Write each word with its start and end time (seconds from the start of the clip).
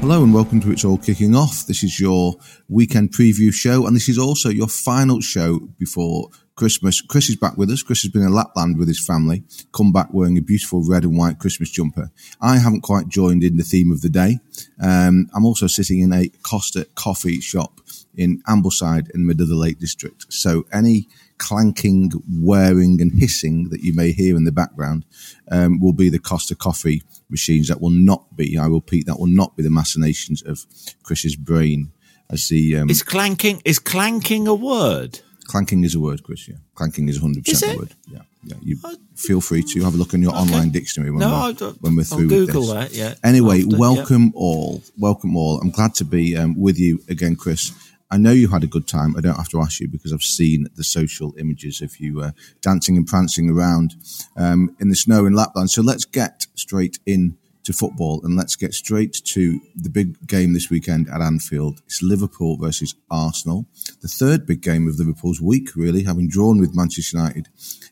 Hello 0.00 0.24
and 0.24 0.32
welcome 0.32 0.62
to 0.62 0.72
It's 0.72 0.82
All 0.82 0.96
Kicking 0.96 1.36
Off. 1.36 1.66
This 1.66 1.82
is 1.82 2.00
your 2.00 2.36
weekend 2.70 3.12
preview 3.12 3.52
show, 3.52 3.86
and 3.86 3.94
this 3.94 4.08
is 4.08 4.16
also 4.16 4.48
your 4.48 4.66
final 4.66 5.20
show 5.20 5.58
before 5.78 6.30
Christmas. 6.56 7.02
Chris 7.02 7.28
is 7.28 7.36
back 7.36 7.58
with 7.58 7.70
us. 7.70 7.82
Chris 7.82 8.00
has 8.00 8.10
been 8.10 8.22
in 8.22 8.32
Lapland 8.32 8.78
with 8.78 8.88
his 8.88 8.98
family, 8.98 9.44
come 9.72 9.92
back 9.92 10.08
wearing 10.10 10.38
a 10.38 10.40
beautiful 10.40 10.82
red 10.88 11.04
and 11.04 11.18
white 11.18 11.38
Christmas 11.38 11.70
jumper. 11.70 12.10
I 12.40 12.56
haven't 12.56 12.80
quite 12.80 13.08
joined 13.08 13.44
in 13.44 13.58
the 13.58 13.62
theme 13.62 13.92
of 13.92 14.00
the 14.00 14.08
day. 14.08 14.38
Um, 14.82 15.28
I'm 15.34 15.44
also 15.44 15.66
sitting 15.66 16.00
in 16.00 16.14
a 16.14 16.30
Costa 16.42 16.86
coffee 16.94 17.40
shop 17.42 17.82
in 18.14 18.42
Ambleside 18.48 19.10
in 19.10 19.20
the 19.20 19.26
middle 19.26 19.42
of 19.42 19.50
the 19.50 19.54
Lake 19.54 19.78
District. 19.78 20.32
So 20.32 20.64
any 20.72 21.08
clanking, 21.40 22.10
whirring, 22.28 23.00
and 23.00 23.10
hissing 23.18 23.70
that 23.70 23.80
you 23.80 23.92
may 23.94 24.12
hear 24.12 24.36
in 24.36 24.44
the 24.44 24.52
background 24.52 25.04
um, 25.50 25.80
will 25.80 25.92
be 25.94 26.08
the 26.08 26.18
Costa 26.20 26.54
coffee 26.54 27.02
machines. 27.28 27.66
That 27.68 27.80
will 27.80 27.90
not 28.10 28.36
be, 28.36 28.56
I 28.58 28.66
repeat, 28.66 29.06
that 29.06 29.18
will 29.18 29.26
not 29.42 29.56
be 29.56 29.62
the 29.64 29.70
machinations 29.70 30.42
of 30.42 30.64
Chris's 31.02 31.34
brain. 31.36 31.90
As 32.30 32.48
the 32.48 32.76
um, 32.76 32.88
Is 32.90 33.02
clanking 33.02 33.60
is 33.64 33.80
clanking 33.80 34.46
a 34.46 34.54
word? 34.54 35.18
clanking 35.48 35.82
is 35.82 35.96
a 35.96 36.00
word, 36.00 36.22
Chris. 36.22 36.46
Yeah, 36.48 36.58
clanking 36.76 37.08
is 37.08 37.20
100 37.20 37.44
percent 37.44 37.74
a 37.74 37.78
word. 37.80 37.94
Yeah, 38.06 38.22
yeah. 38.44 38.54
You 38.62 38.76
feel 39.16 39.40
free 39.40 39.64
to 39.72 39.82
have 39.82 39.94
a 39.94 39.96
look 39.96 40.14
in 40.14 40.22
your 40.22 40.32
online 40.32 40.70
dictionary 40.70 41.10
when 41.10 41.18
No, 41.20 41.52
we're, 41.60 41.72
when 41.80 41.96
we're 41.96 42.02
I'll 42.02 42.18
through 42.18 42.28
with 42.28 42.46
Google 42.46 42.66
this. 42.66 42.74
that, 42.74 42.94
yeah, 42.94 43.14
Anyway, 43.24 43.62
after, 43.62 43.70
yeah. 43.72 43.78
welcome 43.78 44.32
all. 44.36 44.80
Welcome 44.96 45.36
all. 45.36 45.60
I'm 45.60 45.72
glad 45.72 45.92
to 45.96 46.04
be 46.04 46.36
um, 46.36 46.54
with 46.56 46.78
you 46.78 47.00
again, 47.08 47.34
Chris. 47.34 47.72
I 48.10 48.18
know 48.18 48.32
you 48.32 48.48
had 48.48 48.64
a 48.64 48.68
good 48.68 48.88
time. 48.88 49.14
I 49.16 49.20
don't 49.20 49.36
have 49.36 49.48
to 49.50 49.60
ask 49.60 49.78
you 49.80 49.86
because 49.88 50.12
I've 50.12 50.22
seen 50.22 50.66
the 50.74 50.82
social 50.82 51.34
images 51.38 51.80
of 51.80 51.98
you 52.00 52.20
uh, 52.22 52.32
dancing 52.60 52.96
and 52.96 53.06
prancing 53.06 53.48
around 53.48 53.94
um, 54.36 54.74
in 54.80 54.88
the 54.88 54.96
snow 54.96 55.26
in 55.26 55.34
Lapland. 55.34 55.70
So 55.70 55.80
let's 55.80 56.04
get 56.04 56.46
straight 56.56 56.98
in 57.06 57.36
to 57.62 57.72
football 57.72 58.20
and 58.24 58.36
let's 58.36 58.56
get 58.56 58.74
straight 58.74 59.12
to 59.24 59.60
the 59.76 59.90
big 59.90 60.26
game 60.26 60.54
this 60.54 60.70
weekend 60.70 61.08
at 61.08 61.20
Anfield. 61.20 61.80
It's 61.86 62.02
Liverpool 62.02 62.56
versus 62.56 62.94
Arsenal. 63.10 63.66
The 64.00 64.08
third 64.08 64.46
big 64.46 64.60
game 64.60 64.88
of 64.88 64.98
Liverpool's 64.98 65.40
week, 65.40 65.76
really, 65.76 66.04
having 66.04 66.28
drawn 66.28 66.58
with 66.58 66.74
Manchester 66.74 67.18
United 67.18 67.48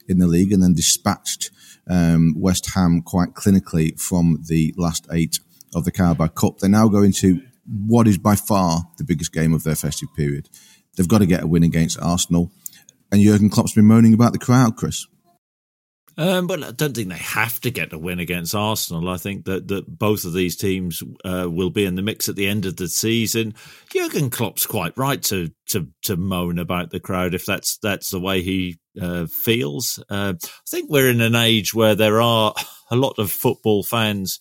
in 0.09 0.19
the 0.19 0.27
league 0.27 0.53
and 0.53 0.63
then 0.63 0.75
dispatched 0.75 1.51
um, 1.89 2.35
West 2.37 2.75
Ham 2.75 3.03
quite 3.03 3.35
clinically 3.35 4.01
from 4.01 4.43
the 4.49 4.75
last 4.77 5.07
eight 5.13 5.39
of 5.75 5.85
the 5.85 5.93
Carabao 5.93 6.29
Cup. 6.29 6.59
They're 6.59 6.71
now 6.71 6.89
going 6.89 7.13
to 7.13 7.43
what 7.69 8.09
is 8.09 8.19
by 8.19 8.35
far 8.35 8.83
the 8.97 9.05
biggest 9.05 9.33
game 9.33 9.53
of 9.53 9.65
their 9.65 9.77
festive 9.77 10.09
period. 10.15 10.49
They've 10.97 11.09
got 11.09 11.19
to 11.19 11.27
get 11.27 11.43
a 11.43 11.47
win 11.47 11.63
against 11.63 12.01
Arsenal. 12.01 12.51
And 13.11 13.23
Jurgen 13.23 13.51
Klopp's 13.51 13.73
been 13.73 13.87
moaning 13.87 14.15
about 14.15 14.33
the 14.33 14.39
crowd, 14.39 14.77
Chris. 14.77 15.07
Um, 16.19 16.49
but 16.49 16.65
I 16.65 16.73
don't 16.73 16.97
think 16.97 17.11
they 17.11 17.17
have 17.17 17.61
to 17.61 17.71
get 17.71 17.93
a 17.93 17.99
win 17.99 18.19
against 18.19 18.53
Arsenal. 18.53 19.09
I 19.09 19.19
think 19.19 19.45
that, 19.45 19.69
that 19.69 19.87
both 19.87 20.25
of 20.25 20.33
these 20.33 20.57
teams 20.57 21.01
uh, 21.25 21.47
will 21.49 21.71
be 21.71 21.85
in 21.85 21.95
the 21.95 22.03
mix 22.03 22.29
at 22.29 22.35
the 22.35 22.49
end 22.49 22.67
of 22.67 22.77
the 22.77 22.89
season. 22.89 23.55
Jurgen 23.93 24.29
Klopp's 24.29 24.67
quite 24.67 24.99
right 24.99 25.23
to 25.25 25.53
to 25.69 25.87
to 26.03 26.17
moan 26.17 26.59
about 26.59 26.91
the 26.91 26.99
crowd 26.99 27.35
if 27.35 27.47
that's 27.47 27.79
that's 27.79 28.11
the 28.11 28.19
way 28.19 28.43
he 28.43 28.81
uh, 29.01 29.27
feels. 29.27 30.03
Uh, 30.11 30.35
I 30.41 30.49
think 30.69 30.91
we're 30.91 31.09
in 31.09 31.21
an 31.21 31.37
age 31.37 31.73
where 31.73 31.95
there 31.95 32.21
are 32.21 32.53
a 32.91 32.97
lot 32.97 33.21
of 33.21 33.31
football 33.31 33.85
fans 33.85 34.41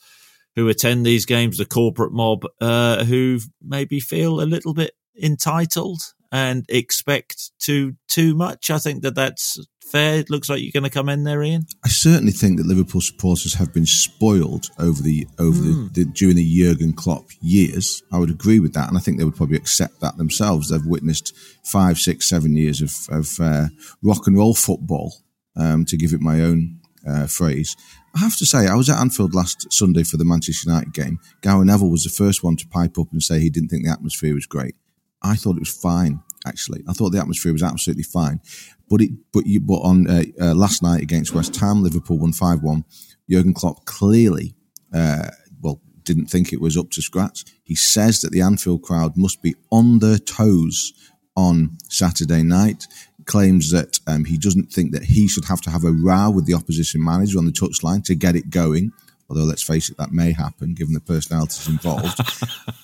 who 0.57 0.67
attend 0.67 1.05
these 1.05 1.25
games, 1.25 1.59
the 1.59 1.65
corporate 1.65 2.11
mob, 2.11 2.43
uh, 2.59 3.05
who 3.05 3.39
maybe 3.61 3.99
feel 3.99 4.41
a 4.41 4.43
little 4.43 4.73
bit 4.73 4.91
entitled 5.21 6.01
and 6.31 6.65
expect 6.67 7.51
too 7.59 7.95
too 8.07 8.35
much. 8.35 8.71
I 8.71 8.79
think 8.79 9.03
that 9.03 9.13
that's 9.13 9.59
fair. 9.83 10.15
It 10.15 10.31
looks 10.31 10.49
like 10.49 10.61
you're 10.61 10.71
going 10.73 10.83
to 10.83 10.89
come 10.89 11.09
in 11.09 11.23
there, 11.25 11.43
Ian. 11.43 11.67
I 11.85 11.89
certainly 11.89 12.31
think 12.31 12.57
that 12.57 12.65
Liverpool 12.65 13.01
supporters 13.01 13.53
have 13.53 13.71
been 13.71 13.85
spoiled 13.85 14.71
over 14.79 15.01
the 15.01 15.27
over 15.37 15.61
the, 15.61 15.89
the 15.93 16.05
during 16.05 16.35
the 16.35 16.57
Jurgen 16.59 16.93
Klopp 16.93 17.27
years. 17.39 18.01
I 18.11 18.17
would 18.17 18.31
agree 18.31 18.59
with 18.59 18.73
that, 18.73 18.89
and 18.89 18.97
I 18.97 18.99
think 18.99 19.19
they 19.19 19.25
would 19.25 19.35
probably 19.35 19.57
accept 19.57 20.01
that 20.01 20.17
themselves. 20.17 20.69
They've 20.69 20.83
witnessed 20.83 21.35
five, 21.63 21.99
six, 21.99 22.27
seven 22.27 22.57
years 22.57 22.81
of, 22.81 22.91
of 23.15 23.39
uh, 23.39 23.67
rock 24.01 24.25
and 24.25 24.35
roll 24.35 24.55
football, 24.55 25.13
um, 25.55 25.85
to 25.85 25.95
give 25.95 26.13
it 26.13 26.19
my 26.19 26.41
own 26.41 26.79
uh, 27.07 27.27
phrase. 27.27 27.75
I 28.17 28.21
have 28.21 28.37
to 28.37 28.47
say, 28.47 28.65
I 28.65 28.73
was 28.73 28.89
at 28.89 28.97
Anfield 28.97 29.35
last 29.35 29.71
Sunday 29.71 30.01
for 30.01 30.17
the 30.17 30.25
Manchester 30.25 30.71
United 30.71 30.91
game. 30.91 31.19
Gary 31.41 31.63
Neville 31.65 31.91
was 31.91 32.03
the 32.03 32.09
first 32.09 32.43
one 32.43 32.55
to 32.55 32.67
pipe 32.67 32.97
up 32.97 33.11
and 33.11 33.21
say 33.21 33.39
he 33.39 33.51
didn't 33.51 33.69
think 33.69 33.85
the 33.85 33.91
atmosphere 33.91 34.33
was 34.33 34.47
great. 34.47 34.73
I 35.21 35.35
thought 35.35 35.55
it 35.55 35.59
was 35.59 35.77
fine. 35.77 36.23
Actually, 36.43 36.83
I 36.89 36.93
thought 36.93 37.11
the 37.11 37.19
atmosphere 37.19 37.53
was 37.53 37.61
absolutely 37.61 38.03
fine. 38.03 38.41
But 38.89 39.01
it, 39.01 39.11
but 39.31 39.45
you, 39.45 39.59
but 39.59 39.81
on 39.81 40.09
uh, 40.09 40.23
uh, 40.41 40.55
last 40.55 40.81
night 40.81 41.03
against 41.03 41.35
West 41.35 41.55
Ham, 41.57 41.83
Liverpool 41.83 42.17
won 42.17 42.33
five 42.33 42.63
one. 42.63 42.85
Jurgen 43.29 43.53
Klopp 43.53 43.85
clearly, 43.85 44.55
uh, 44.91 45.29
well, 45.61 45.79
didn't 46.01 46.27
think 46.27 46.51
it 46.51 46.61
was 46.61 46.75
up 46.75 46.89
to 46.91 47.03
scratch. 47.03 47.43
He 47.63 47.75
says 47.75 48.21
that 48.21 48.31
the 48.31 48.41
Anfield 48.41 48.81
crowd 48.81 49.15
must 49.15 49.43
be 49.43 49.53
on 49.71 49.99
their 49.99 50.17
toes 50.17 50.91
on 51.35 51.77
Saturday 51.87 52.41
night. 52.41 52.87
Claims 53.27 53.71
that 53.71 53.99
um, 54.07 54.25
he 54.25 54.37
doesn't 54.37 54.71
think 54.71 54.91
that 54.93 55.03
he 55.03 55.27
should 55.27 55.45
have 55.45 55.61
to 55.61 55.69
have 55.69 55.83
a 55.83 55.91
row 55.91 56.29
with 56.31 56.45
the 56.47 56.53
opposition 56.55 57.03
manager 57.03 57.37
on 57.37 57.45
the 57.45 57.51
touchline 57.51 58.03
to 58.05 58.15
get 58.15 58.35
it 58.35 58.49
going. 58.49 58.91
Although 59.29 59.43
let's 59.43 59.61
face 59.63 59.89
it, 59.89 59.97
that 59.97 60.11
may 60.13 60.31
happen 60.31 60.73
given 60.73 60.93
the 60.93 61.01
personalities 61.01 61.67
involved. 61.67 62.17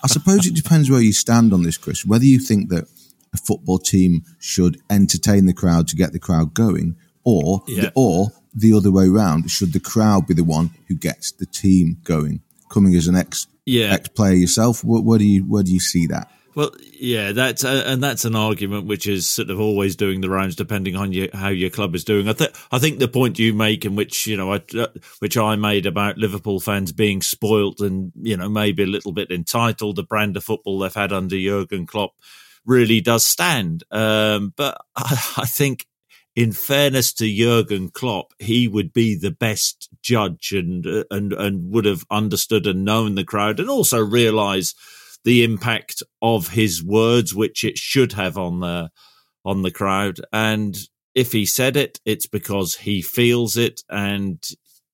I 0.04 0.08
suppose 0.08 0.46
it 0.46 0.54
depends 0.56 0.90
where 0.92 1.00
you 1.02 1.14
stand 1.14 1.54
on 1.54 1.64
this, 1.64 1.78
Chris. 1.78 2.06
Whether 2.06 2.26
you 2.26 2.40
think 2.40 2.68
that 2.70 2.86
a 3.34 3.38
football 3.38 3.80
team 3.80 4.26
should 4.40 4.82
entertain 4.90 5.46
the 5.46 5.54
crowd 5.54 5.88
to 5.88 5.96
get 5.96 6.12
the 6.12 6.20
crowd 6.20 6.54
going, 6.54 6.98
or 7.24 7.64
Yeah. 7.68 7.92
or 7.96 8.34
the 8.54 8.74
other 8.74 8.92
way 8.92 9.08
round, 9.08 9.50
should 9.50 9.72
the 9.74 9.80
crowd 9.80 10.28
be 10.28 10.34
the 10.34 10.44
one 10.44 10.72
who 10.90 10.96
gets 10.96 11.32
the 11.32 11.46
team 11.46 11.98
going? 12.04 12.42
Coming 12.70 12.94
as 12.96 13.08
an 13.08 13.16
ex 13.16 13.48
Yeah. 13.66 13.94
ex 13.94 14.10
player 14.10 14.34
yourself, 14.36 14.84
where, 14.84 15.02
where 15.02 15.18
do 15.20 15.26
you 15.26 15.44
where 15.46 15.64
do 15.64 15.72
you 15.72 15.80
see 15.80 16.06
that? 16.08 16.30
Well, 16.56 16.72
yeah, 17.00 17.32
that's 17.32 17.64
uh, 17.64 17.84
and 17.86 18.04
that's 18.04 18.26
an 18.26 18.36
argument 18.36 18.86
which 18.86 19.08
is 19.08 19.28
sort 19.28 19.50
of 19.50 19.60
always 19.60 19.96
doing 19.96 20.22
the 20.22 20.30
rounds, 20.30 20.56
depending 20.56 20.96
on 20.96 21.12
your, 21.12 21.28
how 21.34 21.50
your 21.50 21.72
club 21.72 21.96
is 21.96 22.04
doing. 22.04 22.30
I 22.30 22.34
think 22.34 22.52
I 22.72 22.78
think 22.78 23.00
the 23.00 23.08
point 23.08 23.40
you 23.40 23.54
make, 23.54 23.86
and 23.86 23.98
which 23.98 24.28
you 24.28 24.38
know, 24.38 24.54
I, 24.54 24.62
uh, 24.78 24.88
which 25.20 25.36
I 25.36 25.56
made 25.56 25.88
about 25.88 26.18
Liverpool 26.18 26.60
fans 26.60 26.92
being 26.92 27.22
spoilt 27.22 27.80
and 27.80 28.12
you 28.22 28.38
know 28.38 28.50
maybe 28.50 28.84
a 28.84 28.88
little 28.88 29.12
bit 29.12 29.32
entitled, 29.32 29.96
the 29.96 30.04
brand 30.04 30.38
of 30.38 30.44
football 30.44 30.80
they've 30.80 30.94
had 30.94 31.12
under 31.12 31.36
Jurgen 31.38 31.88
Klopp 31.88 32.14
really 32.66 33.02
does 33.02 33.26
stand. 33.26 33.84
Um, 33.92 34.54
but 34.56 34.78
I, 34.96 35.34
I 35.38 35.46
think, 35.46 35.88
in 36.36 36.52
fairness 36.52 37.14
to 37.14 37.36
Jurgen 37.36 37.90
Klopp, 37.90 38.34
he 38.38 38.68
would 38.68 38.94
be 38.94 39.16
the 39.16 39.32
best 39.32 39.90
judge 40.04 40.52
and 40.52 40.86
uh, 40.86 41.04
and 41.10 41.34
and 41.34 41.72
would 41.72 41.86
have 41.86 42.06
understood 42.12 42.68
and 42.68 42.86
known 42.86 43.16
the 43.16 43.24
crowd, 43.24 43.60
and 43.60 43.72
also 43.72 44.00
realise 44.00 44.76
the 45.24 45.44
impact 45.44 46.04
of 46.22 46.50
his 46.50 46.84
words, 46.84 47.34
which 47.34 47.64
it 47.64 47.78
should 47.78 48.14
have 48.14 48.38
on 48.38 48.60
the 48.60 48.90
on 49.46 49.62
the 49.62 49.72
crowd. 49.72 50.20
And 50.32 50.78
if 51.16 51.32
he 51.32 51.46
said 51.46 51.76
it, 51.78 52.00
it's 52.06 52.28
because 52.28 52.76
he 52.76 53.02
feels 53.02 53.58
it, 53.58 53.82
and 53.90 54.44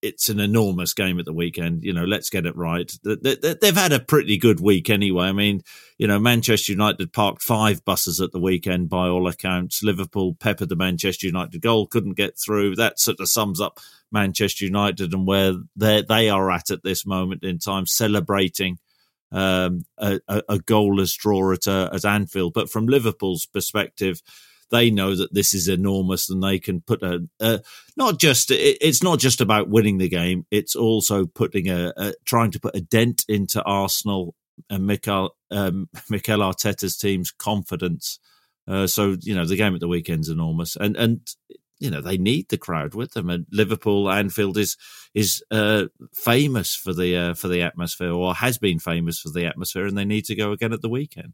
it's 0.02 0.30
an 0.30 0.40
enormous 0.40 0.94
game 0.94 1.20
at 1.20 1.26
the 1.26 1.34
weekend. 1.34 1.84
You 1.84 1.94
know, 1.94 2.06
let's 2.06 2.30
get 2.30 2.46
it 2.46 2.56
right. 2.56 2.92
They've 3.04 3.76
had 3.76 3.92
a 3.92 4.00
pretty 4.00 4.38
good 4.38 4.60
week 4.60 4.90
anyway. 4.90 5.26
I 5.26 5.32
mean, 5.32 5.62
you 5.98 6.08
know, 6.08 6.20
Manchester 6.20 6.72
United 6.72 7.12
parked 7.12 7.42
five 7.42 7.84
buses 7.84 8.22
at 8.22 8.32
the 8.32 8.40
weekend 8.40 8.90
by 8.90 9.08
all 9.08 9.28
accounts. 9.28 9.84
Liverpool 9.84 10.36
peppered 10.40 10.70
the 10.70 10.76
Manchester 10.76 11.28
United 11.28 11.62
goal, 11.62 11.88
couldn't 11.88 12.14
get 12.14 12.38
through. 12.38 12.76
That 12.76 13.00
sort 13.00 13.20
of 13.20 13.30
sums 13.30 13.60
up 13.60 13.80
Manchester 14.12 14.66
United 14.66 15.14
and 15.14 15.28
where 15.28 15.54
they 15.76 16.04
they 16.08 16.30
are 16.30 16.50
at 16.52 16.72
at 16.72 16.84
this 16.84 17.06
moment 17.06 17.44
in 17.44 17.60
time, 17.60 17.86
celebrating 17.86 18.80
um, 19.32 19.86
a, 19.98 20.20
a, 20.28 20.58
goalless 20.58 21.16
draw 21.16 21.54
at, 21.54 21.68
uh, 21.68 21.90
at 21.94 22.06
Anfield. 22.06 22.54
But 22.54 22.70
from 22.70 22.88
Liverpool's 22.88 23.46
perspective, 23.46 24.22
they 24.72 24.92
know 24.92 25.16
that 25.16 25.34
this 25.34 25.54
is 25.54 25.68
enormous 25.68 26.30
and 26.30 26.44
they 26.44 26.60
can 26.60 26.82
put 26.82 27.04
a, 27.04 27.28
a 27.40 27.62
not 27.96 28.20
just 28.20 28.52
it, 28.52 28.78
it's 28.82 29.04
not 29.04 29.20
just 29.20 29.42
about 29.42 29.70
winning 29.70 29.98
the 29.98 30.10
game. 30.10 30.46
It's 30.52 30.76
also 30.76 31.26
putting 31.26 31.70
a, 31.70 31.94
a 31.98 32.14
trying 32.26 32.52
to 32.52 32.60
put 32.60 32.76
a 32.76 32.82
dent 32.82 33.26
into 33.28 33.62
Arsenal 33.64 34.36
and 34.70 34.86
Mikel 34.86 35.36
um, 35.52 35.90
Mikel 36.10 36.40
Arteta's 36.40 36.98
team's 36.98 37.32
confidence. 37.32 38.20
Uh, 38.68 38.86
so 38.86 39.16
you 39.22 39.34
know 39.34 39.46
the 39.46 39.56
game 39.56 39.74
at 39.74 39.80
the 39.80 39.88
weekend's 39.88 40.30
enormous. 40.30 40.76
And 40.76 40.96
and 40.96 41.22
you 41.80 41.90
know 41.90 42.02
they 42.02 42.18
need 42.18 42.50
the 42.50 42.58
crowd 42.58 42.94
with 42.94 43.14
them 43.14 43.30
and 43.30 43.46
Liverpool 43.52 44.10
Anfield 44.10 44.58
is 44.58 44.78
is 45.14 45.44
uh, 45.52 45.86
famous 46.14 46.76
for 46.76 46.94
the 46.94 47.16
uh, 47.16 47.34
for 47.34 47.48
the 47.48 47.62
atmosphere 47.62 48.12
or 48.12 48.36
has 48.36 48.58
been 48.58 48.80
famous 48.80 49.20
for 49.20 49.30
the 49.30 49.46
atmosphere 49.46 49.86
and 49.86 49.98
they 49.98 50.06
need 50.06 50.26
to 50.26 50.36
go 50.36 50.52
again 50.52 50.74
at 50.74 50.82
the 50.82 50.90
weekend 50.90 51.34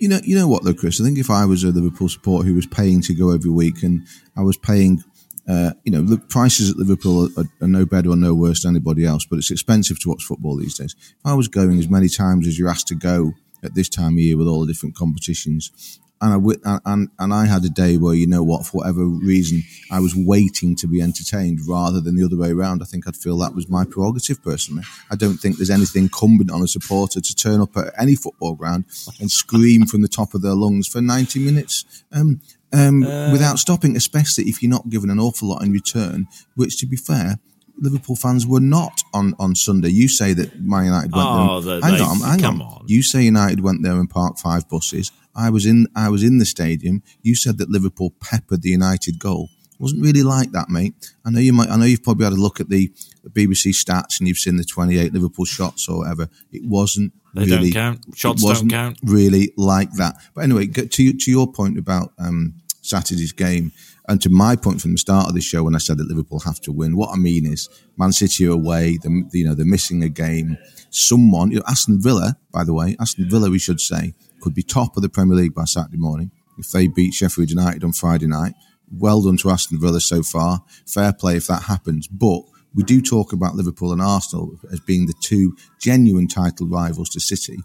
you 0.00 0.08
know, 0.08 0.20
you 0.24 0.34
know 0.34 0.48
what 0.48 0.64
though, 0.64 0.74
Chris. 0.74 1.00
I 1.00 1.04
think 1.04 1.18
if 1.18 1.30
I 1.30 1.44
was 1.44 1.62
a 1.62 1.68
Liverpool 1.68 2.08
supporter 2.08 2.48
who 2.48 2.54
was 2.54 2.66
paying 2.66 3.02
to 3.02 3.14
go 3.14 3.30
every 3.32 3.50
week, 3.50 3.82
and 3.82 4.06
I 4.36 4.40
was 4.40 4.56
paying, 4.56 5.04
uh, 5.46 5.72
you 5.84 5.92
know, 5.92 6.02
the 6.02 6.16
prices 6.16 6.70
at 6.70 6.76
Liverpool 6.76 7.28
are, 7.36 7.44
are, 7.60 7.68
no 7.68 7.84
better 7.84 8.08
or 8.08 8.16
no 8.16 8.34
worse 8.34 8.62
than 8.62 8.70
anybody 8.74 9.04
else, 9.04 9.26
but 9.26 9.38
it's 9.38 9.50
expensive 9.50 10.00
to 10.00 10.08
watch 10.08 10.24
football 10.24 10.56
these 10.56 10.78
days. 10.78 10.96
If 10.98 11.26
I 11.26 11.34
was 11.34 11.48
going 11.48 11.78
as 11.78 11.88
many 11.88 12.08
times 12.08 12.48
as 12.48 12.58
you're 12.58 12.70
asked 12.70 12.88
to 12.88 12.94
go 12.94 13.32
at 13.62 13.74
this 13.74 13.90
time 13.90 14.14
of 14.14 14.20
year 14.20 14.38
with 14.38 14.46
all 14.46 14.60
the 14.60 14.72
different 14.72 14.96
competitions, 14.96 15.70
and 16.20 16.60
I 16.64 16.76
and 16.84 17.08
and 17.18 17.32
I 17.32 17.46
had 17.46 17.64
a 17.64 17.70
day 17.70 17.96
where 17.96 18.14
you 18.14 18.26
know 18.26 18.42
what, 18.42 18.66
for 18.66 18.78
whatever 18.78 19.04
reason, 19.04 19.62
I 19.90 20.00
was 20.00 20.14
waiting 20.14 20.76
to 20.76 20.86
be 20.86 21.00
entertained 21.00 21.60
rather 21.66 22.00
than 22.00 22.16
the 22.16 22.24
other 22.24 22.36
way 22.36 22.50
around. 22.50 22.82
I 22.82 22.86
think 22.86 23.08
I'd 23.08 23.16
feel 23.16 23.38
that 23.38 23.54
was 23.54 23.68
my 23.68 23.84
prerogative 23.84 24.42
personally. 24.42 24.84
I 25.10 25.16
don't 25.16 25.38
think 25.38 25.56
there's 25.56 25.70
anything 25.70 26.04
incumbent 26.04 26.50
on 26.50 26.62
a 26.62 26.68
supporter 26.68 27.20
to 27.20 27.34
turn 27.34 27.60
up 27.60 27.76
at 27.76 27.92
any 27.98 28.14
football 28.14 28.54
ground 28.54 28.84
and 29.18 29.30
scream 29.30 29.86
from 29.86 30.02
the 30.02 30.08
top 30.08 30.34
of 30.34 30.42
their 30.42 30.54
lungs 30.54 30.88
for 30.88 31.00
90 31.00 31.44
minutes. 31.44 32.04
Um, 32.12 32.40
um, 32.72 33.02
uh, 33.02 33.32
without 33.32 33.58
stopping, 33.58 33.96
especially 33.96 34.44
if 34.44 34.62
you're 34.62 34.70
not 34.70 34.88
given 34.88 35.10
an 35.10 35.18
awful 35.18 35.48
lot 35.48 35.62
in 35.62 35.72
return, 35.72 36.28
which, 36.54 36.78
to 36.78 36.86
be 36.86 36.96
fair, 36.96 37.40
Liverpool 37.80 38.16
fans 38.16 38.46
were 38.46 38.60
not 38.60 39.02
on, 39.14 39.34
on 39.38 39.54
Sunday. 39.54 39.88
You 39.88 40.08
say 40.08 40.32
that 40.34 40.60
Man 40.60 40.86
United 40.86 41.12
went 41.12 41.28
oh, 41.28 41.60
there. 41.60 41.76
And, 41.76 41.84
hang 41.84 41.94
they, 41.94 42.00
on, 42.00 42.20
hang 42.20 42.44
on. 42.44 42.62
on. 42.62 42.84
You 42.86 43.02
say 43.02 43.22
United 43.22 43.60
went 43.60 43.82
there 43.82 43.92
and 43.92 44.08
parked 44.08 44.38
five 44.38 44.68
buses. 44.68 45.10
I 45.34 45.50
was 45.50 45.66
in 45.66 45.86
I 45.94 46.08
was 46.08 46.22
in 46.22 46.38
the 46.38 46.44
stadium. 46.44 47.02
You 47.22 47.34
said 47.34 47.58
that 47.58 47.70
Liverpool 47.70 48.12
peppered 48.20 48.62
the 48.62 48.70
United 48.70 49.18
goal. 49.18 49.48
It 49.72 49.80
wasn't 49.80 50.02
really 50.02 50.22
like 50.22 50.52
that, 50.52 50.68
mate. 50.68 50.94
I 51.24 51.30
know 51.30 51.40
you 51.40 51.52
might. 51.52 51.70
I 51.70 51.76
know 51.76 51.84
you've 51.84 52.02
probably 52.02 52.24
had 52.24 52.34
a 52.34 52.36
look 52.36 52.60
at 52.60 52.68
the, 52.68 52.92
the 53.24 53.30
BBC 53.30 53.72
stats 53.72 54.18
and 54.18 54.28
you've 54.28 54.36
seen 54.36 54.56
the 54.56 54.64
28 54.64 55.12
Liverpool 55.12 55.44
shots 55.44 55.88
or 55.88 55.98
whatever. 55.98 56.28
It 56.52 56.64
wasn't 56.64 57.12
they 57.34 57.44
really. 57.44 57.70
Don't 57.70 58.00
count. 58.04 58.18
Shots 58.18 58.42
don't 58.42 58.68
count. 58.68 58.98
Really 59.02 59.52
like 59.56 59.92
that. 59.92 60.16
But 60.34 60.44
anyway, 60.44 60.66
to 60.66 61.12
to 61.12 61.30
your 61.30 61.50
point 61.50 61.78
about 61.78 62.12
um, 62.18 62.54
Saturday's 62.82 63.32
game. 63.32 63.72
And 64.10 64.20
to 64.22 64.28
my 64.28 64.56
point 64.56 64.80
from 64.80 64.90
the 64.90 64.98
start 64.98 65.28
of 65.28 65.34
the 65.34 65.40
show, 65.40 65.62
when 65.62 65.76
I 65.76 65.78
said 65.78 65.98
that 65.98 66.08
Liverpool 66.08 66.40
have 66.40 66.60
to 66.62 66.72
win, 66.72 66.96
what 66.96 67.10
I 67.14 67.16
mean 67.16 67.46
is 67.46 67.68
Man 67.96 68.10
City 68.10 68.44
are 68.44 68.50
away. 68.50 68.98
You 69.04 69.44
know 69.44 69.54
they're 69.54 69.64
missing 69.64 70.02
a 70.02 70.08
game. 70.08 70.58
Someone, 70.90 71.52
you 71.52 71.58
know, 71.58 71.64
Aston 71.68 72.00
Villa, 72.02 72.36
by 72.52 72.64
the 72.64 72.74
way, 72.74 72.96
Aston 72.98 73.30
Villa, 73.30 73.48
we 73.48 73.60
should 73.60 73.80
say, 73.80 74.14
could 74.40 74.52
be 74.52 74.64
top 74.64 74.96
of 74.96 75.04
the 75.04 75.08
Premier 75.08 75.36
League 75.36 75.54
by 75.54 75.62
Saturday 75.62 75.96
morning 75.96 76.32
if 76.58 76.72
they 76.72 76.88
beat 76.88 77.14
Sheffield 77.14 77.50
United 77.50 77.84
on 77.84 77.92
Friday 77.92 78.26
night. 78.26 78.54
Well 78.90 79.22
done 79.22 79.36
to 79.36 79.50
Aston 79.50 79.80
Villa 79.80 80.00
so 80.00 80.24
far. 80.24 80.64
Fair 80.88 81.12
play 81.12 81.36
if 81.36 81.46
that 81.46 81.62
happens. 81.62 82.08
But 82.08 82.42
we 82.74 82.82
do 82.82 83.00
talk 83.00 83.32
about 83.32 83.54
Liverpool 83.54 83.92
and 83.92 84.02
Arsenal 84.02 84.58
as 84.72 84.80
being 84.80 85.06
the 85.06 85.14
two 85.22 85.56
genuine 85.80 86.26
title 86.26 86.66
rivals 86.66 87.10
to 87.10 87.20
City. 87.20 87.58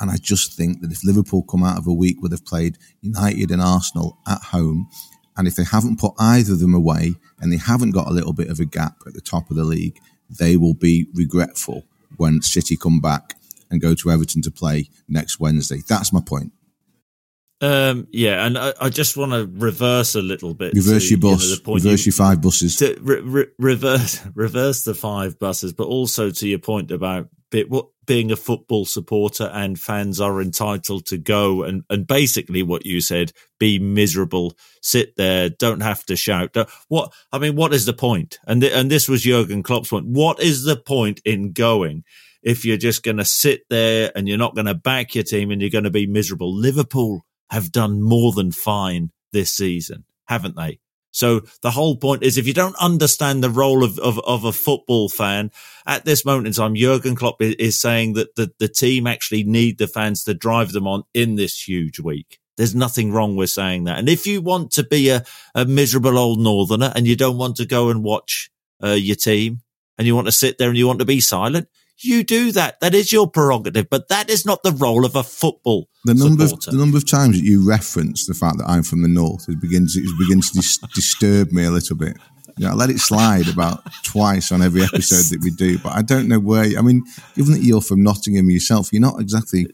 And 0.00 0.10
I 0.10 0.16
just 0.16 0.56
think 0.56 0.80
that 0.80 0.92
if 0.92 1.04
Liverpool 1.04 1.42
come 1.42 1.62
out 1.62 1.76
of 1.76 1.86
a 1.86 1.92
week 1.92 2.16
where 2.20 2.30
they've 2.30 2.44
played 2.44 2.78
United 3.02 3.50
and 3.50 3.60
Arsenal 3.60 4.16
at 4.26 4.40
home, 4.44 4.88
and 5.36 5.48
if 5.48 5.56
they 5.56 5.64
haven't 5.64 5.98
put 5.98 6.14
either 6.18 6.52
of 6.52 6.60
them 6.60 6.74
away 6.74 7.14
and 7.40 7.52
they 7.52 7.56
haven't 7.56 7.90
got 7.90 8.08
a 8.08 8.12
little 8.12 8.32
bit 8.32 8.48
of 8.48 8.60
a 8.60 8.64
gap 8.64 8.96
at 9.06 9.14
the 9.14 9.20
top 9.20 9.50
of 9.50 9.56
the 9.56 9.64
league, 9.64 9.98
they 10.30 10.56
will 10.56 10.74
be 10.74 11.06
regretful 11.14 11.84
when 12.16 12.42
City 12.42 12.76
come 12.76 13.00
back 13.00 13.34
and 13.70 13.80
go 13.80 13.94
to 13.94 14.10
Everton 14.10 14.42
to 14.42 14.50
play 14.50 14.88
next 15.08 15.40
Wednesday. 15.40 15.80
That's 15.88 16.12
my 16.12 16.20
point. 16.20 16.52
Um, 17.64 18.08
yeah, 18.10 18.44
and 18.44 18.58
I, 18.58 18.74
I 18.78 18.88
just 18.90 19.16
want 19.16 19.32
to 19.32 19.48
reverse 19.50 20.14
a 20.14 20.20
little 20.20 20.52
bit. 20.52 20.74
Reverse 20.74 21.04
to, 21.04 21.10
your 21.10 21.20
bus. 21.20 21.44
You 21.44 21.56
know, 21.64 21.74
reverse 21.74 22.04
you, 22.04 22.10
your 22.10 22.16
five 22.16 22.42
buses. 22.42 22.76
To 22.76 22.94
re- 23.00 23.20
re- 23.22 23.46
reverse, 23.58 24.20
reverse 24.34 24.84
the 24.84 24.94
five 24.94 25.38
buses, 25.38 25.72
but 25.72 25.86
also 25.86 26.30
to 26.30 26.46
your 26.46 26.58
point 26.58 26.90
about 26.90 27.28
bit, 27.50 27.70
what, 27.70 27.86
being 28.06 28.30
a 28.30 28.36
football 28.36 28.84
supporter 28.84 29.44
and 29.44 29.80
fans 29.80 30.20
are 30.20 30.42
entitled 30.42 31.06
to 31.06 31.16
go 31.16 31.62
and, 31.62 31.84
and 31.88 32.06
basically 32.06 32.62
what 32.62 32.84
you 32.84 33.00
said, 33.00 33.32
be 33.58 33.78
miserable, 33.78 34.54
sit 34.82 35.16
there, 35.16 35.48
don't 35.48 35.80
have 35.80 36.04
to 36.04 36.16
shout. 36.16 36.54
What 36.88 37.14
I 37.32 37.38
mean, 37.38 37.56
what 37.56 37.72
is 37.72 37.86
the 37.86 37.94
point? 37.94 38.38
And 38.46 38.60
th- 38.60 38.74
and 38.74 38.90
this 38.90 39.08
was 39.08 39.22
Jurgen 39.22 39.62
Klopp's 39.62 39.88
point. 39.88 40.06
What 40.06 40.38
is 40.38 40.64
the 40.64 40.76
point 40.76 41.22
in 41.24 41.52
going? 41.52 42.04
if 42.42 42.62
you're 42.62 42.76
just 42.76 43.02
going 43.02 43.16
to 43.16 43.24
sit 43.24 43.62
there 43.70 44.12
and 44.14 44.28
you're 44.28 44.36
not 44.36 44.54
going 44.54 44.66
to 44.66 44.74
back 44.74 45.14
your 45.14 45.24
team 45.24 45.50
and 45.50 45.62
you're 45.62 45.70
going 45.70 45.84
to 45.84 45.90
be 45.90 46.06
miserable. 46.06 46.54
Liverpool 46.54 47.24
have 47.50 47.72
done 47.72 48.02
more 48.02 48.32
than 48.32 48.52
fine 48.52 49.10
this 49.32 49.52
season, 49.52 50.04
haven't 50.26 50.56
they? 50.56 50.78
So 51.14 51.42
the 51.62 51.70
whole 51.70 51.96
point 51.96 52.24
is 52.24 52.36
if 52.36 52.46
you 52.48 52.52
don't 52.52 52.74
understand 52.80 53.42
the 53.42 53.48
role 53.48 53.84
of, 53.84 54.00
of, 54.00 54.18
of 54.24 54.44
a 54.44 54.52
football 54.52 55.08
fan 55.08 55.52
at 55.86 56.04
this 56.04 56.24
moment 56.24 56.48
in 56.48 56.52
time, 56.52 56.74
Jurgen 56.74 57.14
Klopp 57.14 57.40
is, 57.40 57.80
saying 57.80 58.14
that 58.14 58.34
the, 58.34 58.50
the 58.58 58.66
team 58.66 59.06
actually 59.06 59.44
need 59.44 59.78
the 59.78 59.86
fans 59.86 60.24
to 60.24 60.34
drive 60.34 60.72
them 60.72 60.88
on 60.88 61.04
in 61.14 61.36
this 61.36 61.68
huge 61.68 62.00
week. 62.00 62.40
There's 62.56 62.74
nothing 62.74 63.12
wrong 63.12 63.36
with 63.36 63.50
saying 63.50 63.84
that. 63.84 63.98
And 63.98 64.08
if 64.08 64.26
you 64.26 64.40
want 64.40 64.72
to 64.72 64.82
be 64.82 65.10
a, 65.10 65.24
a 65.54 65.64
miserable 65.64 66.18
old 66.18 66.40
northerner 66.40 66.92
and 66.96 67.06
you 67.06 67.14
don't 67.14 67.38
want 67.38 67.56
to 67.56 67.66
go 67.66 67.90
and 67.90 68.02
watch 68.02 68.50
uh, 68.82 68.88
your 68.88 69.16
team 69.16 69.60
and 69.96 70.08
you 70.08 70.16
want 70.16 70.26
to 70.26 70.32
sit 70.32 70.58
there 70.58 70.68
and 70.68 70.76
you 70.76 70.88
want 70.88 70.98
to 70.98 71.04
be 71.04 71.20
silent, 71.20 71.68
you 71.98 72.24
do 72.24 72.52
that. 72.52 72.80
That 72.80 72.94
is 72.94 73.12
your 73.12 73.28
prerogative, 73.28 73.88
but 73.90 74.08
that 74.08 74.30
is 74.30 74.44
not 74.44 74.62
the 74.62 74.72
role 74.72 75.04
of 75.04 75.14
a 75.14 75.22
football. 75.22 75.88
The 76.04 76.14
number 76.14 76.46
supporter. 76.46 76.70
of 76.70 76.74
the 76.74 76.80
number 76.80 76.98
of 76.98 77.06
times 77.06 77.36
that 77.36 77.44
you 77.44 77.66
reference 77.66 78.26
the 78.26 78.34
fact 78.34 78.58
that 78.58 78.68
I'm 78.68 78.82
from 78.82 79.02
the 79.02 79.08
north 79.08 79.48
it 79.48 79.60
begins 79.60 79.96
it 79.96 80.04
begins 80.18 80.50
to 80.50 80.58
dis- 80.58 80.78
disturb 80.94 81.52
me 81.52 81.64
a 81.64 81.70
little 81.70 81.96
bit. 81.96 82.16
You 82.56 82.66
know, 82.66 82.72
I 82.72 82.74
let 82.74 82.90
it 82.90 83.00
slide 83.00 83.48
about 83.48 83.82
twice 84.04 84.52
on 84.52 84.62
every 84.62 84.82
episode 84.82 85.36
that 85.36 85.42
we 85.42 85.50
do, 85.50 85.78
but 85.78 85.92
I 85.92 86.02
don't 86.02 86.28
know 86.28 86.38
where. 86.38 86.64
I 86.78 86.82
mean, 86.82 87.02
given 87.34 87.52
that 87.52 87.62
you're 87.62 87.80
from 87.80 88.02
Nottingham 88.02 88.48
yourself, 88.48 88.92
you're 88.92 89.02
not 89.02 89.20
exactly 89.20 89.66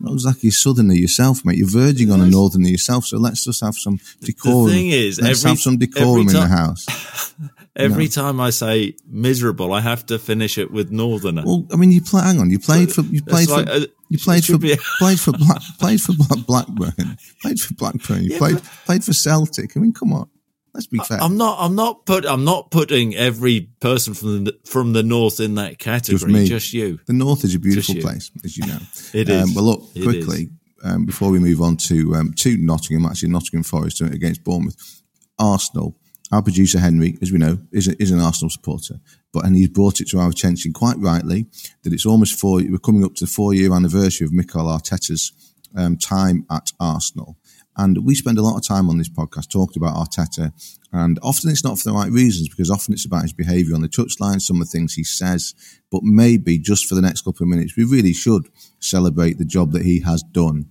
not 0.00 0.12
exactly 0.14 0.48
a 0.48 0.52
southerner 0.52 0.94
yourself, 0.94 1.44
mate. 1.44 1.58
You're 1.58 1.68
verging 1.68 2.10
on 2.10 2.20
a 2.20 2.26
northerner 2.26 2.68
yourself, 2.68 3.04
so 3.04 3.18
let's 3.18 3.44
just 3.44 3.62
have 3.62 3.76
some 3.76 4.00
decorum. 4.20 4.66
The 4.66 4.72
thing 4.72 4.90
is, 4.90 5.20
let's 5.20 5.40
every, 5.40 5.50
have 5.50 5.60
some 5.60 5.78
decorum 5.78 6.28
in 6.28 6.34
the 6.34 6.46
house. 6.46 6.86
Every 7.76 8.04
no. 8.04 8.10
time 8.10 8.40
I 8.40 8.50
say 8.50 8.94
miserable, 9.06 9.72
I 9.72 9.80
have 9.80 10.06
to 10.06 10.18
finish 10.18 10.58
it 10.58 10.70
with 10.70 10.92
northerner. 10.92 11.42
Well, 11.44 11.66
I 11.72 11.76
mean, 11.76 11.90
you 11.90 12.00
play. 12.00 12.22
Hang 12.22 12.38
on, 12.38 12.48
you 12.50 12.60
played 12.60 12.92
for 12.92 13.02
you 13.02 13.20
played 13.20 13.48
for 13.48 13.64
a, 13.66 13.80
you 14.08 14.18
played 14.18 14.44
for 14.44 14.58
played 14.98 15.18
for 15.20 15.32
Black, 15.32 15.60
played 15.80 16.00
for 16.00 16.12
Blackburn, 16.46 17.18
played 17.42 17.58
for 17.58 17.74
Blackburn. 17.74 18.22
You 18.22 18.32
yeah, 18.32 18.38
played 18.38 18.54
but, 18.54 18.64
played 18.86 19.04
for 19.04 19.12
Celtic. 19.12 19.76
I 19.76 19.80
mean, 19.80 19.92
come 19.92 20.12
on. 20.12 20.28
Let's 20.72 20.86
be 20.86 20.98
fair. 20.98 21.20
I'm 21.20 21.36
not. 21.36 21.56
I'm 21.60 21.74
not 21.74 22.06
put. 22.06 22.24
I'm 22.24 22.44
not 22.44 22.70
putting 22.70 23.16
every 23.16 23.70
person 23.80 24.14
from 24.14 24.44
the 24.44 24.58
from 24.64 24.92
the 24.92 25.02
north 25.02 25.40
in 25.40 25.56
that 25.56 25.80
category. 25.80 26.32
Just, 26.32 26.42
me. 26.42 26.48
just 26.48 26.72
you. 26.72 27.00
The 27.06 27.12
north 27.12 27.42
is 27.42 27.56
a 27.56 27.58
beautiful 27.58 27.96
place, 27.96 28.30
as 28.44 28.56
you 28.56 28.66
know. 28.66 28.78
it 29.12 29.28
is. 29.28 29.42
Um, 29.42 29.54
well, 29.54 29.64
look 29.64 29.92
quickly 29.94 30.50
um, 30.84 31.06
before 31.06 31.30
we 31.30 31.40
move 31.40 31.60
on 31.60 31.76
to 31.88 32.14
um, 32.14 32.34
to 32.34 32.56
Nottingham. 32.56 33.06
Actually, 33.06 33.30
Nottingham 33.30 33.64
Forest 33.64 34.00
against 34.00 34.44
Bournemouth. 34.44 34.76
Arsenal 35.36 35.96
our 36.34 36.42
producer 36.42 36.80
Henry, 36.80 37.16
as 37.22 37.30
we 37.30 37.38
know, 37.38 37.58
is, 37.70 37.86
a, 37.86 38.02
is 38.02 38.10
an 38.10 38.20
Arsenal 38.20 38.50
supporter, 38.50 38.98
but 39.32 39.44
and 39.44 39.54
he's 39.54 39.68
brought 39.68 40.00
it 40.00 40.08
to 40.08 40.18
our 40.18 40.28
attention 40.28 40.72
quite 40.72 40.98
rightly 40.98 41.46
that 41.82 41.92
it's 41.92 42.04
almost 42.04 42.38
four. 42.38 42.56
We're 42.56 42.78
coming 42.78 43.04
up 43.04 43.14
to 43.16 43.24
the 43.24 43.30
four-year 43.30 43.72
anniversary 43.72 44.26
of 44.26 44.32
Mikel 44.32 44.66
Arteta's 44.66 45.32
um, 45.76 45.96
time 45.96 46.44
at 46.50 46.72
Arsenal, 46.80 47.36
and 47.76 48.04
we 48.04 48.16
spend 48.16 48.38
a 48.38 48.42
lot 48.42 48.56
of 48.56 48.66
time 48.66 48.90
on 48.90 48.98
this 48.98 49.08
podcast 49.08 49.48
talking 49.48 49.80
about 49.80 49.94
Arteta, 49.94 50.52
and 50.92 51.20
often 51.22 51.50
it's 51.50 51.62
not 51.62 51.78
for 51.78 51.88
the 51.88 51.94
right 51.94 52.10
reasons 52.10 52.48
because 52.48 52.68
often 52.68 52.94
it's 52.94 53.06
about 53.06 53.22
his 53.22 53.32
behaviour 53.32 53.76
on 53.76 53.82
the 53.82 53.88
touchline, 53.88 54.40
some 54.40 54.60
of 54.60 54.66
the 54.66 54.72
things 54.76 54.94
he 54.94 55.04
says, 55.04 55.54
but 55.92 56.02
maybe 56.02 56.58
just 56.58 56.86
for 56.86 56.96
the 56.96 57.02
next 57.02 57.20
couple 57.20 57.44
of 57.44 57.48
minutes, 57.48 57.76
we 57.76 57.84
really 57.84 58.12
should 58.12 58.48
celebrate 58.80 59.38
the 59.38 59.44
job 59.44 59.70
that 59.70 59.84
he 59.84 60.00
has 60.00 60.24
done 60.32 60.66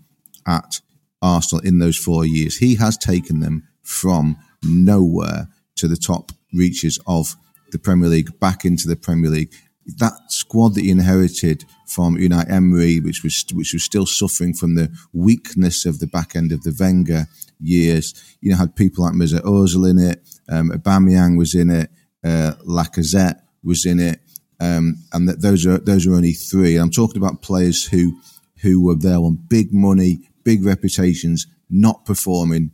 at 0.46 0.82
Arsenal 1.22 1.64
in 1.64 1.80
those 1.80 1.96
four 1.96 2.26
years. 2.26 2.58
He 2.58 2.76
has 2.76 2.98
taken 2.98 3.40
them 3.40 3.66
from 3.82 4.36
nowhere 4.64 5.48
to 5.76 5.88
the 5.88 5.98
top 5.98 6.32
reaches 6.54 7.00
of 7.08 7.36
the 7.72 7.80
Premier 7.80 8.10
League 8.10 8.40
back 8.40 8.66
into 8.66 8.88
the 8.88 8.96
Premier 8.96 9.30
League. 9.30 9.54
That 9.98 10.14
squad 10.30 10.76
that 10.76 10.82
he 10.82 10.92
inherited 10.92 11.66
from 11.88 12.16
Unai 12.16 12.50
Emery, 12.50 13.00
which 13.00 13.22
was 13.24 13.46
which 13.54 13.74
was 13.74 13.84
still 13.84 14.06
suffering 14.06 14.54
from 14.54 14.76
the 14.76 14.90
weakness 15.12 15.86
of 15.86 16.00
the 16.00 16.08
back 16.08 16.36
end 16.36 16.52
of 16.52 16.64
the 16.64 16.76
Wenger 16.80 17.28
years, 17.60 18.14
you 18.40 18.52
know, 18.52 18.58
had 18.58 18.76
people 18.76 19.04
like 19.04 19.14
Mesut 19.14 19.42
Ozil 19.42 19.90
in 19.90 20.00
it, 20.00 20.22
um, 20.50 20.70
Aubameyang 20.72 21.38
was 21.38 21.54
in 21.54 21.70
it, 21.70 21.90
uh, 22.24 22.54
Lacazette 22.66 23.42
was 23.64 23.86
in 23.86 24.00
it, 24.00 24.22
um, 24.60 25.04
and 25.12 25.28
that 25.28 25.42
those 25.42 25.66
are 25.66 25.80
those 25.80 26.08
are 26.08 26.16
only 26.16 26.34
three. 26.34 26.78
I'm 26.78 26.92
talking 26.92 27.18
about 27.18 27.42
players 27.42 27.86
who 27.86 28.20
who 28.62 28.82
were 28.82 28.96
there 28.96 29.18
on 29.18 29.36
big 29.48 29.74
money, 29.74 30.30
big 30.46 30.64
reputations, 30.64 31.46
not 31.70 32.06
performing, 32.06 32.72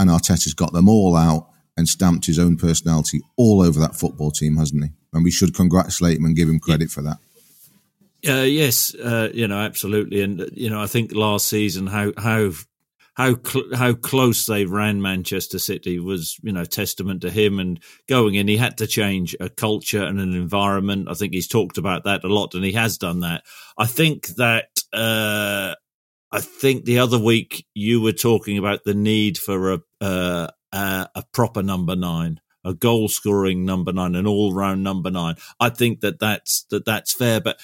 and 0.00 0.10
Arteta's 0.10 0.54
got 0.54 0.72
them 0.72 0.88
all 0.88 1.16
out 1.16 1.48
and 1.76 1.86
stamped 1.88 2.26
his 2.26 2.38
own 2.38 2.56
personality 2.56 3.20
all 3.36 3.62
over 3.62 3.78
that 3.80 3.94
football 3.94 4.30
team, 4.30 4.56
hasn't 4.56 4.84
he? 4.84 4.90
And 5.12 5.24
we 5.24 5.30
should 5.30 5.54
congratulate 5.54 6.16
him 6.16 6.24
and 6.24 6.36
give 6.36 6.48
him 6.48 6.58
credit 6.58 6.90
for 6.90 7.02
that. 7.02 7.18
Uh, 8.26 8.42
yes, 8.42 8.94
uh, 8.94 9.30
you 9.32 9.48
know, 9.48 9.58
absolutely, 9.58 10.20
and 10.20 10.50
you 10.52 10.68
know, 10.68 10.82
I 10.82 10.86
think 10.86 11.14
last 11.14 11.46
season 11.46 11.86
how 11.86 12.12
how 12.18 12.50
how 13.14 13.34
cl- 13.42 13.74
how 13.74 13.94
close 13.94 14.46
they 14.46 14.66
ran 14.66 15.00
Manchester 15.00 15.58
City 15.58 15.98
was 15.98 16.38
you 16.42 16.52
know 16.52 16.64
testament 16.64 17.22
to 17.22 17.30
him 17.30 17.58
and 17.58 17.80
going 18.08 18.34
in 18.34 18.46
he 18.46 18.56
had 18.56 18.78
to 18.78 18.86
change 18.86 19.34
a 19.40 19.48
culture 19.48 20.02
and 20.02 20.20
an 20.20 20.34
environment 20.34 21.08
I 21.10 21.14
think 21.14 21.32
he's 21.32 21.48
talked 21.48 21.76
about 21.76 22.04
that 22.04 22.24
a 22.24 22.28
lot 22.28 22.54
and 22.54 22.64
he 22.64 22.72
has 22.72 22.98
done 22.98 23.20
that 23.20 23.42
I 23.76 23.86
think 23.86 24.28
that 24.36 24.68
uh, 24.92 25.74
I 26.32 26.40
think 26.40 26.84
the 26.84 26.98
other 26.98 27.18
week 27.18 27.66
you 27.74 28.00
were 28.00 28.12
talking 28.12 28.58
about 28.58 28.84
the 28.84 28.94
need 28.94 29.38
for 29.38 29.74
a 29.74 29.80
uh, 30.00 30.48
a, 30.72 31.08
a 31.14 31.24
proper 31.32 31.62
number 31.62 31.96
nine 31.96 32.40
a 32.64 32.74
goal 32.74 33.08
scoring 33.08 33.64
number 33.64 33.92
nine 33.92 34.14
an 34.14 34.26
all 34.26 34.52
round 34.52 34.84
number 34.84 35.10
nine 35.10 35.34
I 35.58 35.70
think 35.70 36.00
that 36.00 36.20
that's 36.20 36.64
that 36.70 36.84
that's 36.84 37.12
fair 37.12 37.40
but 37.40 37.58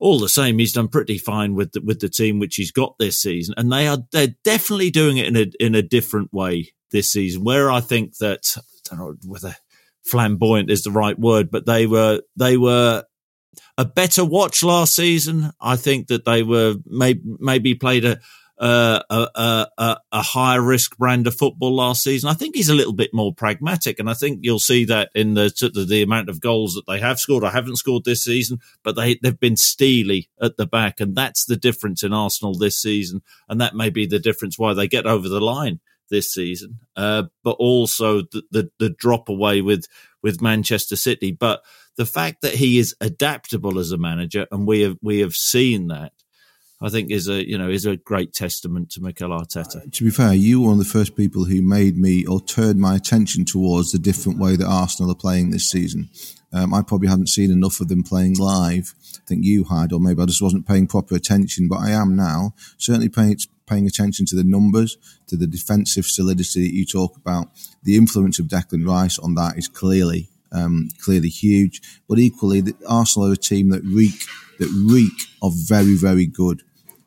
all 0.00 0.18
the 0.18 0.28
same, 0.30 0.58
he's 0.58 0.72
done 0.72 0.88
pretty 0.88 1.18
fine 1.18 1.54
with 1.54 1.72
the, 1.72 1.82
with 1.82 2.00
the 2.00 2.08
team 2.08 2.38
which 2.38 2.56
he's 2.56 2.72
got 2.72 2.96
this 2.98 3.18
season, 3.18 3.54
and 3.56 3.70
they 3.70 3.86
are 3.86 3.98
they're 4.10 4.34
definitely 4.44 4.90
doing 4.90 5.18
it 5.18 5.26
in 5.26 5.36
a 5.36 5.46
in 5.60 5.74
a 5.74 5.82
different 5.82 6.32
way 6.32 6.72
this 6.90 7.10
season. 7.10 7.44
Where 7.44 7.70
I 7.70 7.80
think 7.80 8.16
that 8.16 8.56
I 8.56 8.62
don't 8.84 8.98
know 8.98 9.14
whether 9.26 9.54
flamboyant 10.02 10.70
is 10.70 10.82
the 10.82 10.90
right 10.90 11.18
word, 11.18 11.50
but 11.50 11.66
they 11.66 11.86
were 11.86 12.22
they 12.34 12.56
were 12.56 13.04
a 13.80 13.84
better 13.86 14.24
watch 14.26 14.62
last 14.62 14.94
season. 14.94 15.52
I 15.58 15.76
think 15.76 16.08
that 16.08 16.26
they 16.26 16.42
were 16.42 16.74
maybe 16.86 17.22
maybe 17.38 17.74
played 17.74 18.04
a 18.04 18.20
uh, 18.58 19.00
a, 19.08 19.66
a, 19.78 19.96
a, 20.12 20.20
higher 20.20 20.60
risk 20.60 20.98
brand 20.98 21.26
of 21.26 21.34
football 21.34 21.74
last 21.74 22.02
season. 22.02 22.28
I 22.28 22.34
think 22.34 22.54
he's 22.54 22.68
a 22.68 22.74
little 22.74 22.92
bit 22.92 23.08
more 23.14 23.32
pragmatic, 23.32 23.98
and 23.98 24.10
I 24.10 24.12
think 24.12 24.40
you'll 24.42 24.58
see 24.58 24.84
that 24.84 25.08
in 25.14 25.32
the 25.32 25.50
the, 25.72 25.86
the 25.86 26.02
amount 26.02 26.28
of 26.28 26.42
goals 26.42 26.74
that 26.74 26.86
they 26.86 27.00
have 27.00 27.18
scored. 27.18 27.42
I 27.42 27.52
haven't 27.52 27.76
scored 27.76 28.04
this 28.04 28.22
season, 28.22 28.58
but 28.82 28.96
they 28.96 29.14
they've 29.22 29.40
been 29.40 29.56
steely 29.56 30.28
at 30.42 30.58
the 30.58 30.66
back, 30.66 31.00
and 31.00 31.16
that's 31.16 31.46
the 31.46 31.56
difference 31.56 32.02
in 32.02 32.12
Arsenal 32.12 32.52
this 32.52 32.76
season, 32.76 33.22
and 33.48 33.62
that 33.62 33.74
may 33.74 33.88
be 33.88 34.04
the 34.04 34.18
difference 34.18 34.58
why 34.58 34.74
they 34.74 34.88
get 34.88 35.06
over 35.06 35.26
the 35.26 35.40
line 35.40 35.80
this 36.10 36.32
season. 36.32 36.80
Uh, 36.96 37.24
but 37.42 37.56
also 37.58 38.22
the, 38.22 38.42
the 38.50 38.70
the 38.78 38.90
drop 38.90 39.28
away 39.28 39.62
with 39.62 39.86
with 40.22 40.42
Manchester 40.42 40.96
City, 40.96 41.32
but 41.32 41.62
the 41.96 42.06
fact 42.06 42.42
that 42.42 42.54
he 42.54 42.78
is 42.78 42.94
adaptable 43.00 43.78
as 43.78 43.92
a 43.92 43.98
manager, 43.98 44.46
and 44.52 44.66
we 44.66 44.82
have 44.82 44.96
we 45.02 45.20
have 45.20 45.34
seen 45.34 45.88
that 45.88 46.12
I 46.80 46.88
think 46.88 47.10
is 47.10 47.28
a 47.28 47.46
you 47.46 47.58
know 47.58 47.68
is 47.68 47.86
a 47.86 47.96
great 47.96 48.32
testament 48.32 48.90
to 48.92 49.02
Mikel 49.02 49.30
Arteta. 49.30 49.76
Uh, 49.76 49.90
to 49.92 50.04
be 50.04 50.10
fair, 50.10 50.32
you 50.32 50.60
were 50.60 50.68
one 50.68 50.78
of 50.78 50.84
the 50.84 50.90
first 50.90 51.16
people 51.16 51.44
who 51.44 51.60
made 51.62 51.96
me 51.96 52.24
or 52.24 52.40
turned 52.40 52.80
my 52.80 52.96
attention 52.96 53.44
towards 53.44 53.92
the 53.92 53.98
different 53.98 54.38
way 54.38 54.56
that 54.56 54.66
Arsenal 54.66 55.12
are 55.12 55.16
playing 55.16 55.50
this 55.50 55.70
season. 55.70 56.08
Um, 56.52 56.74
I 56.74 56.82
probably 56.82 57.08
hadn't 57.08 57.28
seen 57.28 57.50
enough 57.50 57.80
of 57.80 57.88
them 57.88 58.02
playing 58.02 58.36
live. 58.36 58.94
I 59.14 59.26
think 59.26 59.44
you 59.44 59.64
had, 59.64 59.92
or 59.92 60.00
maybe 60.00 60.22
I 60.22 60.26
just 60.26 60.42
wasn't 60.42 60.66
paying 60.66 60.86
proper 60.86 61.14
attention. 61.14 61.68
But 61.68 61.78
I 61.78 61.90
am 61.90 62.16
now 62.16 62.54
certainly 62.76 63.08
paying 63.08 63.36
paying 63.66 63.86
attention 63.86 64.26
to 64.26 64.34
the 64.34 64.42
numbers, 64.42 64.96
to 65.28 65.36
the 65.36 65.46
defensive 65.46 66.04
solidity 66.04 66.62
that 66.62 66.74
you 66.74 66.84
talk 66.84 67.16
about. 67.16 67.48
The 67.84 67.96
influence 67.96 68.40
of 68.40 68.46
Declan 68.46 68.84
Rice 68.84 69.16
on 69.18 69.36
that 69.36 69.56
is 69.56 69.68
clearly 69.68 70.28
um, 70.52 70.88
clearly 71.00 71.28
huge. 71.28 71.80
But 72.08 72.18
equally, 72.18 72.60
the, 72.60 72.74
Arsenal 72.88 73.28
are 73.28 73.34
a 73.34 73.36
team 73.36 73.70
that 73.70 73.82
reek 73.84 74.20
that 74.58 74.68
reek 74.68 75.28
of 75.42 75.52
very 75.56 75.94
very 75.94 76.26
good 76.26 76.62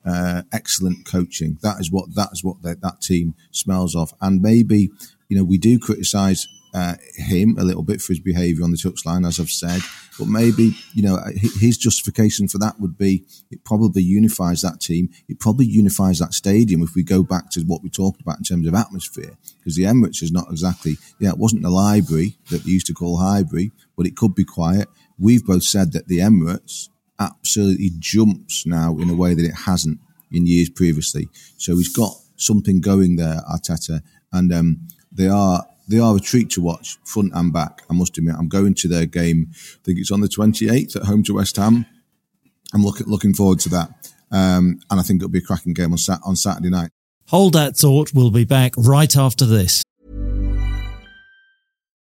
uh, 0.05 0.43
excellent 0.51 1.05
coaching. 1.05 1.57
That 1.61 1.79
is 1.79 1.91
what 1.91 2.15
that 2.15 2.29
is 2.31 2.43
what 2.43 2.61
that, 2.63 2.81
that 2.81 3.01
team 3.01 3.35
smells 3.51 3.95
of. 3.95 4.13
And 4.21 4.41
maybe 4.41 4.89
you 5.27 5.37
know 5.37 5.43
we 5.43 5.57
do 5.57 5.79
criticise 5.79 6.47
uh, 6.73 6.95
him 7.15 7.55
a 7.59 7.63
little 7.63 7.83
bit 7.83 8.01
for 8.01 8.13
his 8.13 8.19
behaviour 8.19 8.63
on 8.63 8.71
the 8.71 8.77
touchline, 8.77 9.27
as 9.27 9.39
I've 9.39 9.49
said. 9.49 9.81
But 10.17 10.27
maybe 10.27 10.75
you 10.93 11.03
know 11.03 11.19
his 11.35 11.77
justification 11.77 12.47
for 12.47 12.57
that 12.59 12.79
would 12.79 12.97
be 12.97 13.25
it 13.51 13.63
probably 13.63 14.01
unifies 14.01 14.61
that 14.61 14.81
team. 14.81 15.09
It 15.27 15.39
probably 15.39 15.65
unifies 15.65 16.19
that 16.19 16.33
stadium. 16.33 16.81
If 16.81 16.95
we 16.95 17.03
go 17.03 17.23
back 17.23 17.49
to 17.51 17.61
what 17.61 17.83
we 17.83 17.89
talked 17.89 18.21
about 18.21 18.37
in 18.37 18.43
terms 18.43 18.67
of 18.67 18.75
atmosphere, 18.75 19.37
because 19.59 19.75
the 19.75 19.83
Emirates 19.83 20.23
is 20.23 20.31
not 20.31 20.47
exactly 20.49 20.97
yeah, 21.19 21.29
it 21.29 21.37
wasn't 21.37 21.63
the 21.63 21.69
library 21.69 22.37
that 22.49 22.63
they 22.63 22.71
used 22.71 22.87
to 22.87 22.93
call 22.93 23.17
Highbury, 23.17 23.71
but 23.95 24.05
it 24.05 24.15
could 24.15 24.35
be 24.35 24.45
quiet. 24.45 24.87
We've 25.19 25.45
both 25.45 25.63
said 25.63 25.93
that 25.93 26.07
the 26.07 26.19
Emirates 26.19 26.89
absolutely 27.19 27.91
jumps 27.99 28.65
now 28.65 28.97
in 28.97 29.09
a 29.09 29.15
way 29.15 29.33
that 29.33 29.45
it 29.45 29.55
hasn't 29.65 29.99
in 30.31 30.47
years 30.47 30.69
previously. 30.69 31.29
So 31.57 31.77
he's 31.77 31.93
got 31.95 32.13
something 32.35 32.81
going 32.81 33.15
there, 33.15 33.41
Arteta, 33.49 34.01
and 34.31 34.51
um, 34.51 34.87
they 35.11 35.27
are 35.27 35.63
they 35.87 35.99
are 35.99 36.15
a 36.15 36.19
treat 36.19 36.49
to 36.51 36.61
watch, 36.61 36.97
front 37.03 37.31
and 37.33 37.51
back. 37.51 37.83
I 37.89 37.93
must 37.93 38.17
admit, 38.17 38.35
I'm 38.37 38.47
going 38.47 38.73
to 38.75 38.87
their 38.87 39.05
game. 39.05 39.47
I 39.51 39.79
think 39.83 39.99
it's 39.99 40.11
on 40.11 40.21
the 40.21 40.27
28th 40.27 40.95
at 40.95 41.03
home 41.03 41.23
to 41.23 41.35
West 41.35 41.55
Ham. 41.57 41.85
I'm 42.73 42.83
looking 42.83 43.07
looking 43.07 43.33
forward 43.33 43.59
to 43.61 43.69
that, 43.69 43.89
um, 44.31 44.79
and 44.89 44.99
I 44.99 45.03
think 45.03 45.21
it'll 45.21 45.29
be 45.29 45.39
a 45.39 45.41
cracking 45.41 45.73
game 45.73 45.91
on 45.91 45.97
sat- 45.97 46.21
on 46.23 46.35
Saturday 46.35 46.69
night. 46.69 46.89
Hold 47.27 47.53
that 47.53 47.77
thought. 47.77 48.13
We'll 48.13 48.31
be 48.31 48.45
back 48.45 48.73
right 48.77 49.15
after 49.15 49.45
this. 49.45 49.83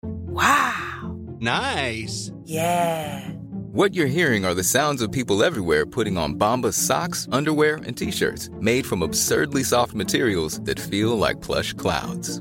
Wow! 0.03 1.17
Nice. 1.41 2.33
Yeah. 2.45 3.31
What 3.73 3.95
you're 3.95 4.07
hearing 4.07 4.45
are 4.45 4.55
the 4.55 4.65
sounds 4.65 5.03
of 5.03 5.13
people 5.13 5.45
everywhere 5.45 5.87
putting 5.87 6.17
on 6.17 6.35
Bombas 6.35 6.75
socks, 6.75 7.29
underwear, 7.31 7.77
and 7.77 7.97
t-shirts 7.97 8.51
made 8.61 8.87
from 8.87 9.03
absurdly 9.03 9.63
soft 9.63 9.95
materials 9.95 10.61
that 10.63 10.81
feel 10.81 11.17
like 11.17 11.41
plush 11.41 11.75
clouds. 11.75 12.41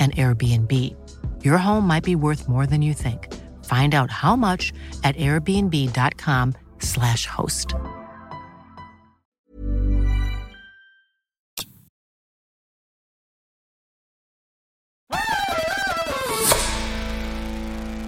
an 0.00 0.12
Airbnb. 0.12 0.96
Your 1.44 1.58
home 1.58 1.86
might 1.86 2.04
be 2.04 2.16
worth 2.16 2.48
more 2.48 2.66
than 2.66 2.80
you 2.80 2.94
think. 2.94 3.28
Find 3.66 3.94
out 3.94 4.10
how 4.10 4.36
much 4.36 4.72
at 5.04 5.14
airbnb.com/slash 5.16 7.26
host. 7.26 7.74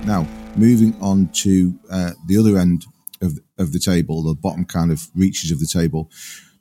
Now, 0.04 0.26
moving 0.56 0.96
on 1.00 1.28
to 1.28 1.78
uh, 1.90 2.10
the 2.26 2.36
other 2.36 2.58
end 2.58 2.84
of, 3.20 3.38
of 3.58 3.72
the 3.72 3.78
table, 3.78 4.22
the 4.22 4.34
bottom 4.34 4.64
kind 4.64 4.90
of 4.90 5.08
reaches 5.14 5.50
of 5.50 5.60
the 5.60 5.66
table, 5.66 6.10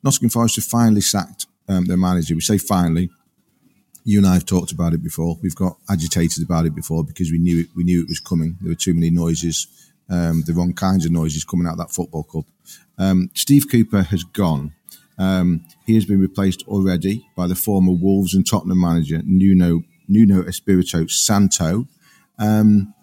Nottingham 0.04 0.30
Forest 0.30 0.58
have 0.58 0.66
finally 0.66 1.02
sacked 1.02 1.48
um, 1.68 1.86
their 1.86 1.98
manager. 1.98 2.36
We 2.36 2.42
say 2.42 2.58
finally 2.58 3.10
you 4.04 4.18
and 4.18 4.28
I 4.28 4.34
have 4.34 4.46
talked 4.46 4.72
about 4.72 4.94
it 4.94 5.04
before. 5.04 5.38
We've 5.42 5.56
got 5.56 5.78
agitated 5.90 6.44
about 6.44 6.66
it 6.66 6.76
before 6.76 7.04
because 7.04 7.32
we 7.32 7.38
knew 7.38 7.62
it, 7.62 7.68
we 7.76 7.84
knew 7.84 8.02
it 8.02 8.10
was 8.10 8.20
coming. 8.20 8.58
There 8.62 8.72
were 8.72 8.76
too 8.76 8.94
many 8.94 9.10
noises, 9.10 9.68
um, 10.10 10.44
the 10.46 10.54
wrong 10.54 10.74
kinds 10.74 11.06
of 11.06 11.12
noises 11.12 11.44
coming 11.44 11.68
out 11.68 11.74
of 11.74 11.80
that 11.80 11.92
football 11.92 12.24
club. 12.24 12.46
Um, 12.98 13.30
Steve 13.34 13.68
Cooper 13.70 14.04
has 14.04 14.24
gone. 14.24 14.74
Um, 15.18 15.66
he 15.86 15.96
has 15.96 16.06
been 16.06 16.20
replaced 16.20 16.64
already 16.68 17.28
by 17.36 17.48
the 17.48 17.56
former 17.56 17.92
Wolves 17.92 18.34
and 18.34 18.48
Tottenham 18.48 18.80
manager 18.80 19.22
Nuno 19.24 19.84
Nuno 20.08 20.44
Espirito 20.44 21.06
Santo. 21.08 21.88
Um, 22.40 22.94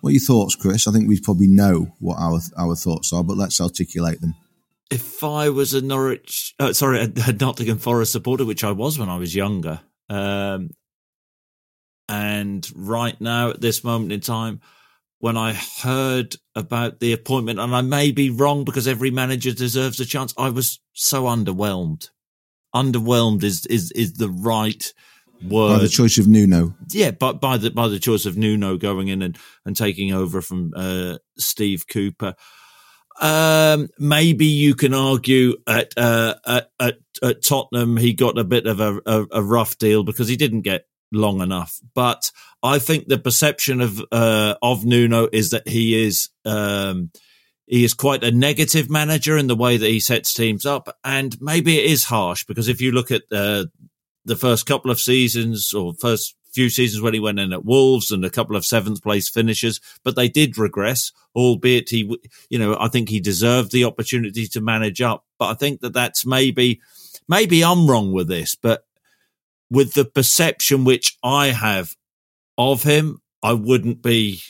what 0.00 0.10
are 0.10 0.12
your 0.12 0.20
thoughts, 0.20 0.54
Chris? 0.54 0.86
I 0.86 0.92
think 0.92 1.08
we 1.08 1.20
probably 1.20 1.48
know 1.48 1.92
what 1.98 2.18
our 2.18 2.40
our 2.56 2.76
thoughts 2.76 3.12
are, 3.12 3.24
but 3.24 3.36
let's 3.36 3.60
articulate 3.60 4.20
them. 4.20 4.34
If 4.90 5.24
I 5.24 5.48
was 5.48 5.74
a 5.74 5.80
Norwich, 5.80 6.54
uh, 6.60 6.72
sorry, 6.72 7.00
a, 7.00 7.12
a 7.26 7.32
Nottingham 7.32 7.78
Forest 7.78 8.12
supporter, 8.12 8.44
which 8.44 8.62
I 8.62 8.70
was 8.70 8.98
when 8.98 9.08
I 9.08 9.16
was 9.16 9.34
younger, 9.34 9.80
um, 10.08 10.70
and 12.08 12.68
right 12.74 13.20
now 13.20 13.50
at 13.50 13.60
this 13.60 13.82
moment 13.82 14.12
in 14.12 14.20
time, 14.20 14.60
when 15.18 15.36
I 15.36 15.54
heard 15.54 16.36
about 16.54 17.00
the 17.00 17.12
appointment, 17.12 17.58
and 17.58 17.74
I 17.74 17.80
may 17.80 18.12
be 18.12 18.30
wrong 18.30 18.64
because 18.64 18.86
every 18.86 19.10
manager 19.10 19.52
deserves 19.52 19.98
a 19.98 20.04
chance, 20.04 20.34
I 20.36 20.50
was 20.50 20.80
so 20.92 21.24
underwhelmed. 21.24 22.10
Underwhelmed 22.74 23.42
is 23.42 23.66
is 23.66 23.90
is 23.92 24.14
the 24.14 24.28
right 24.28 24.92
word. 25.42 25.78
By 25.78 25.82
the 25.82 25.88
choice 25.88 26.18
of 26.18 26.28
Nuno. 26.28 26.74
Yeah, 26.90 27.12
but 27.12 27.40
by 27.40 27.56
the 27.56 27.70
by 27.70 27.88
the 27.88 27.98
choice 27.98 28.26
of 28.26 28.36
Nuno 28.36 28.76
going 28.76 29.08
in 29.08 29.22
and, 29.22 29.38
and 29.64 29.76
taking 29.76 30.12
over 30.12 30.42
from 30.42 30.72
uh, 30.76 31.18
Steve 31.38 31.86
Cooper. 31.88 32.34
Um, 33.20 33.88
maybe 33.98 34.46
you 34.46 34.74
can 34.74 34.92
argue 34.92 35.56
at, 35.66 35.92
uh, 35.96 36.34
at, 36.46 36.70
at 36.78 36.98
at 37.22 37.42
Tottenham 37.42 37.96
he 37.96 38.12
got 38.12 38.38
a 38.38 38.44
bit 38.44 38.66
of 38.66 38.80
a, 38.80 39.00
a, 39.06 39.26
a 39.32 39.42
rough 39.42 39.78
deal 39.78 40.04
because 40.04 40.28
he 40.28 40.36
didn't 40.36 40.62
get 40.62 40.86
long 41.12 41.40
enough. 41.40 41.78
But 41.94 42.30
I 42.62 42.78
think 42.78 43.06
the 43.06 43.18
perception 43.18 43.80
of 43.80 44.02
uh, 44.12 44.54
of 44.62 44.84
Nuno 44.84 45.28
is 45.32 45.50
that 45.50 45.68
he 45.68 46.04
is 46.04 46.28
um, 46.44 47.10
he 47.66 47.84
is 47.84 47.94
quite 47.94 48.24
a 48.24 48.30
negative 48.30 48.90
manager 48.90 49.36
in 49.36 49.46
the 49.46 49.56
way 49.56 49.76
that 49.76 49.86
he 49.86 50.00
sets 50.00 50.32
teams 50.32 50.66
up, 50.66 50.88
and 51.04 51.36
maybe 51.40 51.78
it 51.78 51.90
is 51.90 52.04
harsh 52.04 52.44
because 52.44 52.68
if 52.68 52.80
you 52.80 52.92
look 52.92 53.10
at 53.10 53.22
uh, 53.32 53.64
the 54.24 54.36
first 54.36 54.66
couple 54.66 54.90
of 54.90 55.00
seasons 55.00 55.72
or 55.72 55.94
first 55.94 56.34
few 56.56 56.70
seasons 56.70 57.02
when 57.02 57.12
he 57.12 57.20
went 57.20 57.38
in 57.38 57.52
at 57.52 57.66
Wolves 57.66 58.10
and 58.10 58.24
a 58.24 58.30
couple 58.30 58.56
of 58.56 58.64
seventh 58.64 59.02
place 59.02 59.28
finishes, 59.28 59.78
but 60.02 60.16
they 60.16 60.26
did 60.28 60.56
regress, 60.56 61.12
albeit 61.34 61.90
he, 61.90 62.18
you 62.48 62.58
know, 62.58 62.76
I 62.80 62.88
think 62.88 63.10
he 63.10 63.20
deserved 63.20 63.72
the 63.72 63.84
opportunity 63.84 64.46
to 64.48 64.62
manage 64.62 65.02
up. 65.02 65.24
But 65.38 65.50
I 65.50 65.54
think 65.54 65.80
that 65.82 65.92
that's 65.92 66.24
maybe, 66.24 66.80
maybe 67.28 67.62
I'm 67.62 67.86
wrong 67.86 68.12
with 68.12 68.26
this, 68.26 68.54
but 68.54 68.86
with 69.70 69.92
the 69.92 70.06
perception 70.06 70.84
which 70.84 71.18
I 71.22 71.48
have 71.48 71.94
of 72.56 72.82
him, 72.82 73.20
I 73.42 73.52
wouldn't 73.52 74.00
be, 74.00 74.40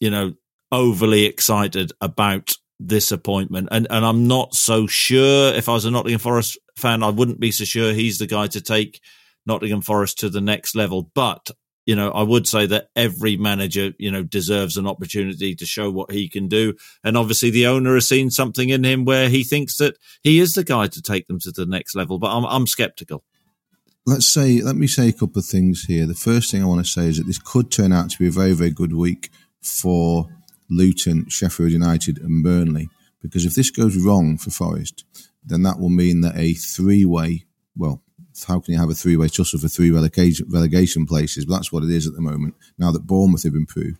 you 0.00 0.10
know, 0.10 0.34
overly 0.70 1.24
excited 1.24 1.92
about 2.02 2.52
this 2.78 3.10
appointment. 3.10 3.68
And 3.70 3.86
and 3.88 4.04
I'm 4.04 4.26
not 4.26 4.54
so 4.54 4.86
sure 4.86 5.54
if 5.54 5.68
I 5.68 5.72
was 5.72 5.86
a 5.86 5.90
Nottingham 5.90 6.18
Forest 6.18 6.58
fan, 6.76 7.02
I 7.02 7.08
wouldn't 7.08 7.40
be 7.40 7.52
so 7.52 7.64
sure 7.64 7.94
he's 7.94 8.18
the 8.18 8.26
guy 8.26 8.48
to 8.48 8.60
take 8.60 9.00
Nottingham 9.46 9.82
Forest 9.82 10.18
to 10.20 10.30
the 10.30 10.40
next 10.40 10.74
level. 10.74 11.10
But 11.14 11.50
you 11.86 11.94
know, 11.94 12.10
I 12.10 12.22
would 12.22 12.48
say 12.48 12.66
that 12.66 12.88
every 12.96 13.36
manager, 13.36 13.92
you 13.98 14.10
know, 14.10 14.22
deserves 14.22 14.76
an 14.76 14.86
opportunity 14.86 15.54
to 15.54 15.66
show 15.66 15.90
what 15.90 16.10
he 16.10 16.28
can 16.28 16.48
do. 16.48 16.74
And 17.02 17.16
obviously, 17.16 17.50
the 17.50 17.66
owner 17.66 17.94
has 17.94 18.08
seen 18.08 18.30
something 18.30 18.70
in 18.70 18.84
him 18.84 19.04
where 19.04 19.28
he 19.28 19.44
thinks 19.44 19.76
that 19.76 19.98
he 20.22 20.38
is 20.38 20.54
the 20.54 20.64
guy 20.64 20.86
to 20.86 21.02
take 21.02 21.26
them 21.26 21.38
to 21.40 21.52
the 21.52 21.66
next 21.66 21.94
level. 21.94 22.18
But 22.18 22.34
I'm, 22.34 22.44
I'm 22.46 22.66
skeptical. 22.66 23.22
Let's 24.06 24.32
say, 24.32 24.60
let 24.60 24.76
me 24.76 24.86
say 24.86 25.08
a 25.08 25.12
couple 25.12 25.38
of 25.38 25.46
things 25.46 25.84
here. 25.84 26.06
The 26.06 26.14
first 26.14 26.50
thing 26.50 26.62
I 26.62 26.66
want 26.66 26.84
to 26.84 26.90
say 26.90 27.08
is 27.08 27.18
that 27.18 27.26
this 27.26 27.38
could 27.38 27.70
turn 27.70 27.92
out 27.92 28.10
to 28.10 28.18
be 28.18 28.28
a 28.28 28.30
very, 28.30 28.52
very 28.52 28.70
good 28.70 28.94
week 28.94 29.30
for 29.60 30.28
Luton, 30.70 31.28
Sheffield 31.28 31.70
United, 31.70 32.18
and 32.18 32.42
Burnley. 32.42 32.88
Because 33.22 33.46
if 33.46 33.54
this 33.54 33.70
goes 33.70 33.96
wrong 33.96 34.36
for 34.36 34.50
Forest, 34.50 35.04
then 35.44 35.62
that 35.62 35.78
will 35.78 35.90
mean 35.90 36.20
that 36.20 36.36
a 36.36 36.54
three 36.54 37.04
way, 37.04 37.44
well, 37.76 38.02
how 38.42 38.60
can 38.60 38.74
you 38.74 38.80
have 38.80 38.90
a 38.90 38.94
three 38.94 39.16
way 39.16 39.28
tussle 39.28 39.60
for 39.60 39.68
three 39.68 39.90
relegation, 39.90 40.46
relegation 40.50 41.06
places? 41.06 41.44
But 41.44 41.54
that's 41.54 41.72
what 41.72 41.84
it 41.84 41.90
is 41.90 42.06
at 42.06 42.14
the 42.14 42.20
moment. 42.20 42.54
Now 42.78 42.90
that 42.90 43.06
Bournemouth 43.06 43.44
have 43.44 43.54
improved, 43.54 43.98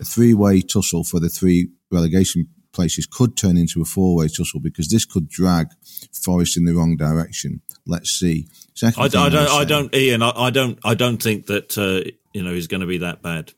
a 0.00 0.04
three 0.04 0.34
way 0.34 0.62
tussle 0.62 1.04
for 1.04 1.20
the 1.20 1.28
three 1.28 1.68
relegation 1.90 2.48
places 2.72 3.06
could 3.06 3.36
turn 3.36 3.56
into 3.56 3.80
a 3.80 3.84
four 3.84 4.16
way 4.16 4.28
tussle 4.28 4.60
because 4.60 4.88
this 4.88 5.04
could 5.04 5.28
drag 5.28 5.68
Forest 6.12 6.56
in 6.56 6.64
the 6.64 6.74
wrong 6.74 6.96
direction. 6.96 7.60
Let's 7.86 8.10
see. 8.10 8.48
Second 8.74 9.02
I, 9.02 9.06
I 9.06 9.08
don't. 9.08 9.48
I, 9.48 9.56
I 9.58 9.64
don't. 9.64 9.94
Ian. 9.94 10.22
I, 10.22 10.30
I, 10.30 10.50
don't. 10.50 10.78
I 10.84 10.94
don't 10.94 11.22
think 11.22 11.46
that 11.46 11.78
uh, 11.78 12.10
you 12.32 12.42
know 12.42 12.52
he's 12.52 12.66
going 12.66 12.80
to 12.80 12.86
be 12.86 12.98
that 12.98 13.22
bad. 13.22 13.52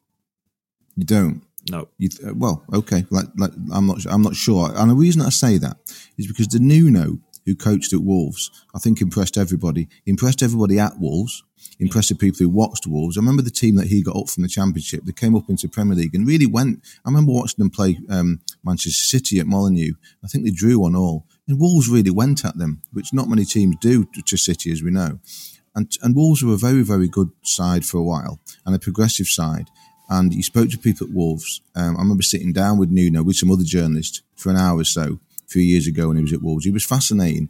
You 0.97 1.05
don't. 1.05 1.43
No. 1.71 1.89
You 1.99 2.09
th- 2.09 2.35
well, 2.35 2.65
okay. 2.73 3.05
Like, 3.11 3.27
like, 3.37 3.53
I'm 3.73 3.87
not. 3.87 4.07
I'm 4.09 4.23
not 4.23 4.37
sure. 4.37 4.71
And 4.75 4.91
the 4.91 4.95
reason 4.95 5.23
I 5.23 5.31
say 5.31 5.59
that 5.59 5.77
is 6.17 6.27
because 6.27 6.49
the 6.49 6.61
Nuno 6.61 7.19
who 7.49 7.57
coached 7.57 7.95
at 7.95 8.01
Wolves, 8.01 8.51
I 8.75 8.79
think 8.79 9.01
impressed 9.01 9.39
everybody. 9.39 9.89
He 10.05 10.11
impressed 10.11 10.43
everybody 10.43 10.79
at 10.79 11.01
Wolves, 11.01 11.43
impressed 11.81 12.11
the 12.11 12.15
people 12.15 12.39
who 12.41 12.51
watched 12.51 12.87
Wolves. 12.87 13.17
I 13.17 13.21
remember 13.21 13.43
the 13.43 13.51
team 13.51 13.77
that 13.77 13.87
he 13.87 14.03
got 14.03 14.17
up 14.17 14.29
from 14.29 14.43
the 14.43 14.51
Championship. 14.51 15.05
They 15.05 15.13
came 15.13 15.35
up 15.35 15.49
into 15.49 15.67
Premier 15.67 15.97
League 15.97 16.15
and 16.15 16.27
really 16.27 16.47
went. 16.47 16.81
I 17.05 17.09
remember 17.09 17.33
watching 17.33 17.57
them 17.59 17.71
play 17.71 17.99
um, 18.11 18.41
Manchester 18.63 19.03
City 19.03 19.41
at 19.41 19.47
Molineux. 19.47 19.95
I 20.23 20.29
think 20.29 20.45
they 20.45 20.51
drew 20.51 20.85
on 20.85 20.95
all. 20.95 21.25
And 21.47 21.59
Wolves 21.59 21.89
really 21.89 22.11
went 22.11 22.45
at 22.45 22.59
them, 22.59 22.83
which 22.93 23.15
not 23.15 23.29
many 23.29 23.47
teams 23.47 23.77
do 23.81 24.07
to 24.27 24.37
City, 24.37 24.71
as 24.71 24.83
we 24.83 24.91
know. 24.91 25.19
And, 25.75 25.91
and 26.03 26.15
Wolves 26.15 26.45
were 26.45 26.55
a 26.55 26.59
very, 26.59 26.83
very 26.83 27.09
good 27.09 27.31
side 27.43 27.87
for 27.87 27.97
a 27.97 28.05
while 28.05 28.41
and 28.67 28.75
a 28.75 28.79
progressive 28.79 29.29
side. 29.29 29.69
And 30.11 30.35
he 30.35 30.43
spoke 30.43 30.71
to 30.71 30.79
people 30.79 31.07
at 31.07 31.15
Wolves. 31.15 31.63
Um, 31.75 31.97
I 31.97 32.01
remember 32.01 32.23
sitting 32.23 32.53
down 32.53 32.79
with 32.79 32.91
Nuno 32.91 33.23
with 33.23 33.37
some 33.37 33.51
other 33.51 33.65
journalists 33.65 34.23
for 34.35 34.51
an 34.51 34.57
hour 34.57 34.81
or 34.81 34.85
so 34.85 35.21
few 35.49 35.63
years 35.63 35.87
ago 35.87 36.09
when 36.09 36.17
he 36.17 36.23
was 36.23 36.33
at 36.33 36.43
Wolves. 36.43 36.65
He 36.65 36.71
was 36.71 36.85
fascinating. 36.85 37.49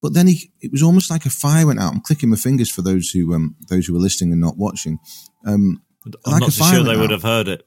But 0.00 0.14
then 0.14 0.28
he, 0.28 0.52
it 0.60 0.70
was 0.70 0.82
almost 0.82 1.10
like 1.10 1.26
a 1.26 1.30
fire 1.30 1.66
went 1.66 1.80
out. 1.80 1.92
I'm 1.92 2.00
clicking 2.00 2.30
my 2.30 2.36
fingers 2.36 2.70
for 2.70 2.82
those 2.82 3.10
who, 3.10 3.34
um, 3.34 3.56
those 3.68 3.86
who 3.86 3.96
are 3.96 4.00
listening 4.00 4.32
and 4.32 4.40
not 4.40 4.56
watching. 4.56 4.98
Um, 5.44 5.82
I'm 6.24 6.32
like 6.32 6.40
not 6.42 6.52
so 6.52 6.64
sure 6.64 6.84
they 6.84 6.96
would 6.96 7.10
have 7.10 7.22
heard 7.22 7.48
it. 7.48 7.66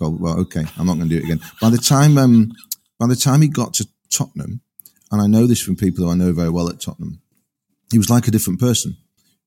Well, 0.00 0.16
well, 0.18 0.40
okay. 0.40 0.64
I'm 0.78 0.86
not 0.86 0.96
going 0.96 1.08
to 1.08 1.14
do 1.14 1.20
it 1.20 1.24
again. 1.24 1.40
By 1.60 1.70
the 1.70 1.78
time, 1.78 2.16
um, 2.16 2.52
by 2.98 3.06
the 3.06 3.16
time 3.16 3.42
he 3.42 3.48
got 3.48 3.74
to 3.74 3.88
Tottenham, 4.10 4.62
and 5.10 5.20
I 5.20 5.26
know 5.26 5.46
this 5.46 5.60
from 5.60 5.76
people 5.76 6.04
who 6.04 6.10
I 6.10 6.14
know 6.14 6.32
very 6.32 6.48
well 6.48 6.68
at 6.70 6.80
Tottenham, 6.80 7.20
he 7.90 7.98
was 7.98 8.08
like 8.08 8.26
a 8.26 8.30
different 8.30 8.58
person. 8.58 8.96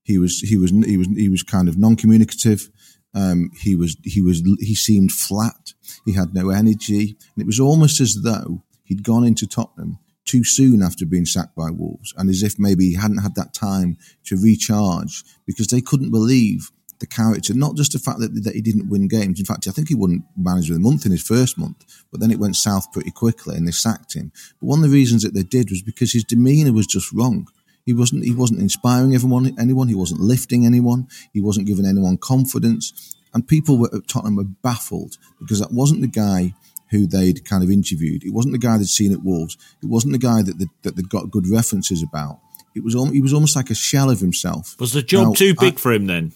He 0.04 0.20
was, 0.20 0.40
he 0.40 0.58
was, 0.58 0.70
he 0.70 0.98
was, 0.98 1.08
he 1.08 1.28
was 1.28 1.42
kind 1.42 1.68
of 1.68 1.80
non-communicative. 1.80 2.70
Um, 3.16 3.50
he 3.60 3.76
was, 3.76 3.98
he 4.04 4.22
was, 4.22 4.44
he 4.60 4.76
seemed 4.76 5.12
flat. 5.12 5.74
He 6.06 6.14
had 6.14 6.36
no 6.36 6.52
energy, 6.52 7.18
and 7.36 7.42
it 7.42 7.48
was 7.48 7.60
almost 7.60 8.00
as 8.00 8.22
though 8.24 8.64
he'd 8.86 9.04
gone 9.04 9.26
into 9.26 9.46
Tottenham 9.46 10.00
too 10.26 10.44
soon 10.44 10.82
after 10.82 11.06
being 11.06 11.26
sacked 11.26 11.56
by 11.56 11.70
Wolves, 11.70 12.14
and 12.18 12.30
as 12.30 12.42
if 12.42 12.58
maybe 12.58 12.90
he 12.90 12.96
hadn't 12.96 13.20
had 13.20 13.36
that 13.36 13.54
time 13.54 13.98
to 14.26 14.36
recharge 14.36 15.24
because 15.46 15.68
they 15.68 15.82
couldn't 15.82 16.10
believe 16.12 16.72
the 17.00 17.06
character, 17.06 17.54
not 17.54 17.76
just 17.76 17.92
the 17.92 18.00
fact 18.00 18.20
that, 18.20 18.44
that 18.44 18.56
he 18.56 18.62
didn't 18.62 18.90
win 18.90 19.08
games. 19.08 19.40
In 19.40 19.46
fact, 19.46 19.68
I 19.68 19.72
think 19.72 19.90
he 19.90 19.96
wouldn't 19.96 20.24
manage 20.38 20.70
of 20.70 20.76
the 20.76 20.82
month 20.82 21.06
in 21.06 21.12
his 21.12 21.22
first 21.22 21.58
month, 21.58 21.84
but 22.12 22.20
then 22.20 22.32
it 22.32 22.40
went 22.40 22.56
south 22.56 22.92
pretty 22.92 23.12
quickly 23.12 23.56
and 23.56 23.68
they 23.68 23.72
sacked 23.72 24.14
him. 24.14 24.32
But 24.60 24.68
one 24.68 24.80
of 24.80 24.84
the 24.84 24.96
reasons 24.96 25.24
that 25.24 25.34
they 25.34 25.44
did 25.44 25.70
was 25.70 25.82
because 25.82 26.14
his 26.14 26.24
demeanour 26.24 26.72
was 26.72 26.88
just 26.88 27.12
wrong. 27.12 27.48
He 27.86 27.94
wasn't 27.94 28.24
he 28.24 28.34
wasn't 28.34 28.62
inspiring 28.62 29.14
everyone 29.14 29.56
anyone, 29.60 29.88
he 29.90 29.96
wasn't 29.96 30.22
lifting 30.22 30.66
anyone, 30.66 31.08
he 31.34 31.42
wasn't 31.42 31.68
giving 31.68 31.86
anyone 31.86 32.18
confidence. 32.18 33.16
And 33.34 33.48
people 33.48 33.78
were, 33.78 33.94
at 33.94 34.08
Tottenham 34.08 34.38
were 34.38 34.46
baffled 34.46 35.18
because 35.40 35.60
that 35.60 35.74
wasn't 35.74 36.02
the 36.02 36.08
guy 36.08 36.54
who 36.92 37.08
they'd 37.08 37.46
kind 37.46 37.64
of 37.64 37.72
interviewed. 37.72 38.24
It 38.24 38.34
wasn't 38.34 38.54
the 38.54 38.60
guy 38.60 38.78
they'd 38.78 38.88
seen 38.88 39.12
at 39.12 39.24
Wolves. 39.24 39.58
It 39.82 39.90
wasn't 39.90 40.14
the 40.14 40.20
guy 40.20 40.42
that, 40.44 40.60
they, 40.60 40.66
that 40.84 40.96
they'd 40.96 41.10
got 41.10 41.32
good 41.32 41.48
references 41.50 42.04
about. 42.04 42.40
It 42.76 42.84
was 42.84 42.94
he 43.12 43.22
was 43.22 43.34
almost 43.34 43.56
like 43.56 43.70
a 43.70 43.76
shell 43.76 44.10
of 44.10 44.20
himself. 44.20 44.76
Was 44.80 44.92
the 44.94 45.02
job 45.02 45.28
now, 45.28 45.34
too 45.34 45.56
big 45.58 45.76
I, 45.76 45.78
for 45.78 45.94
him 45.94 46.08
then? 46.08 46.34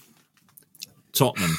Tottenham. 1.12 1.56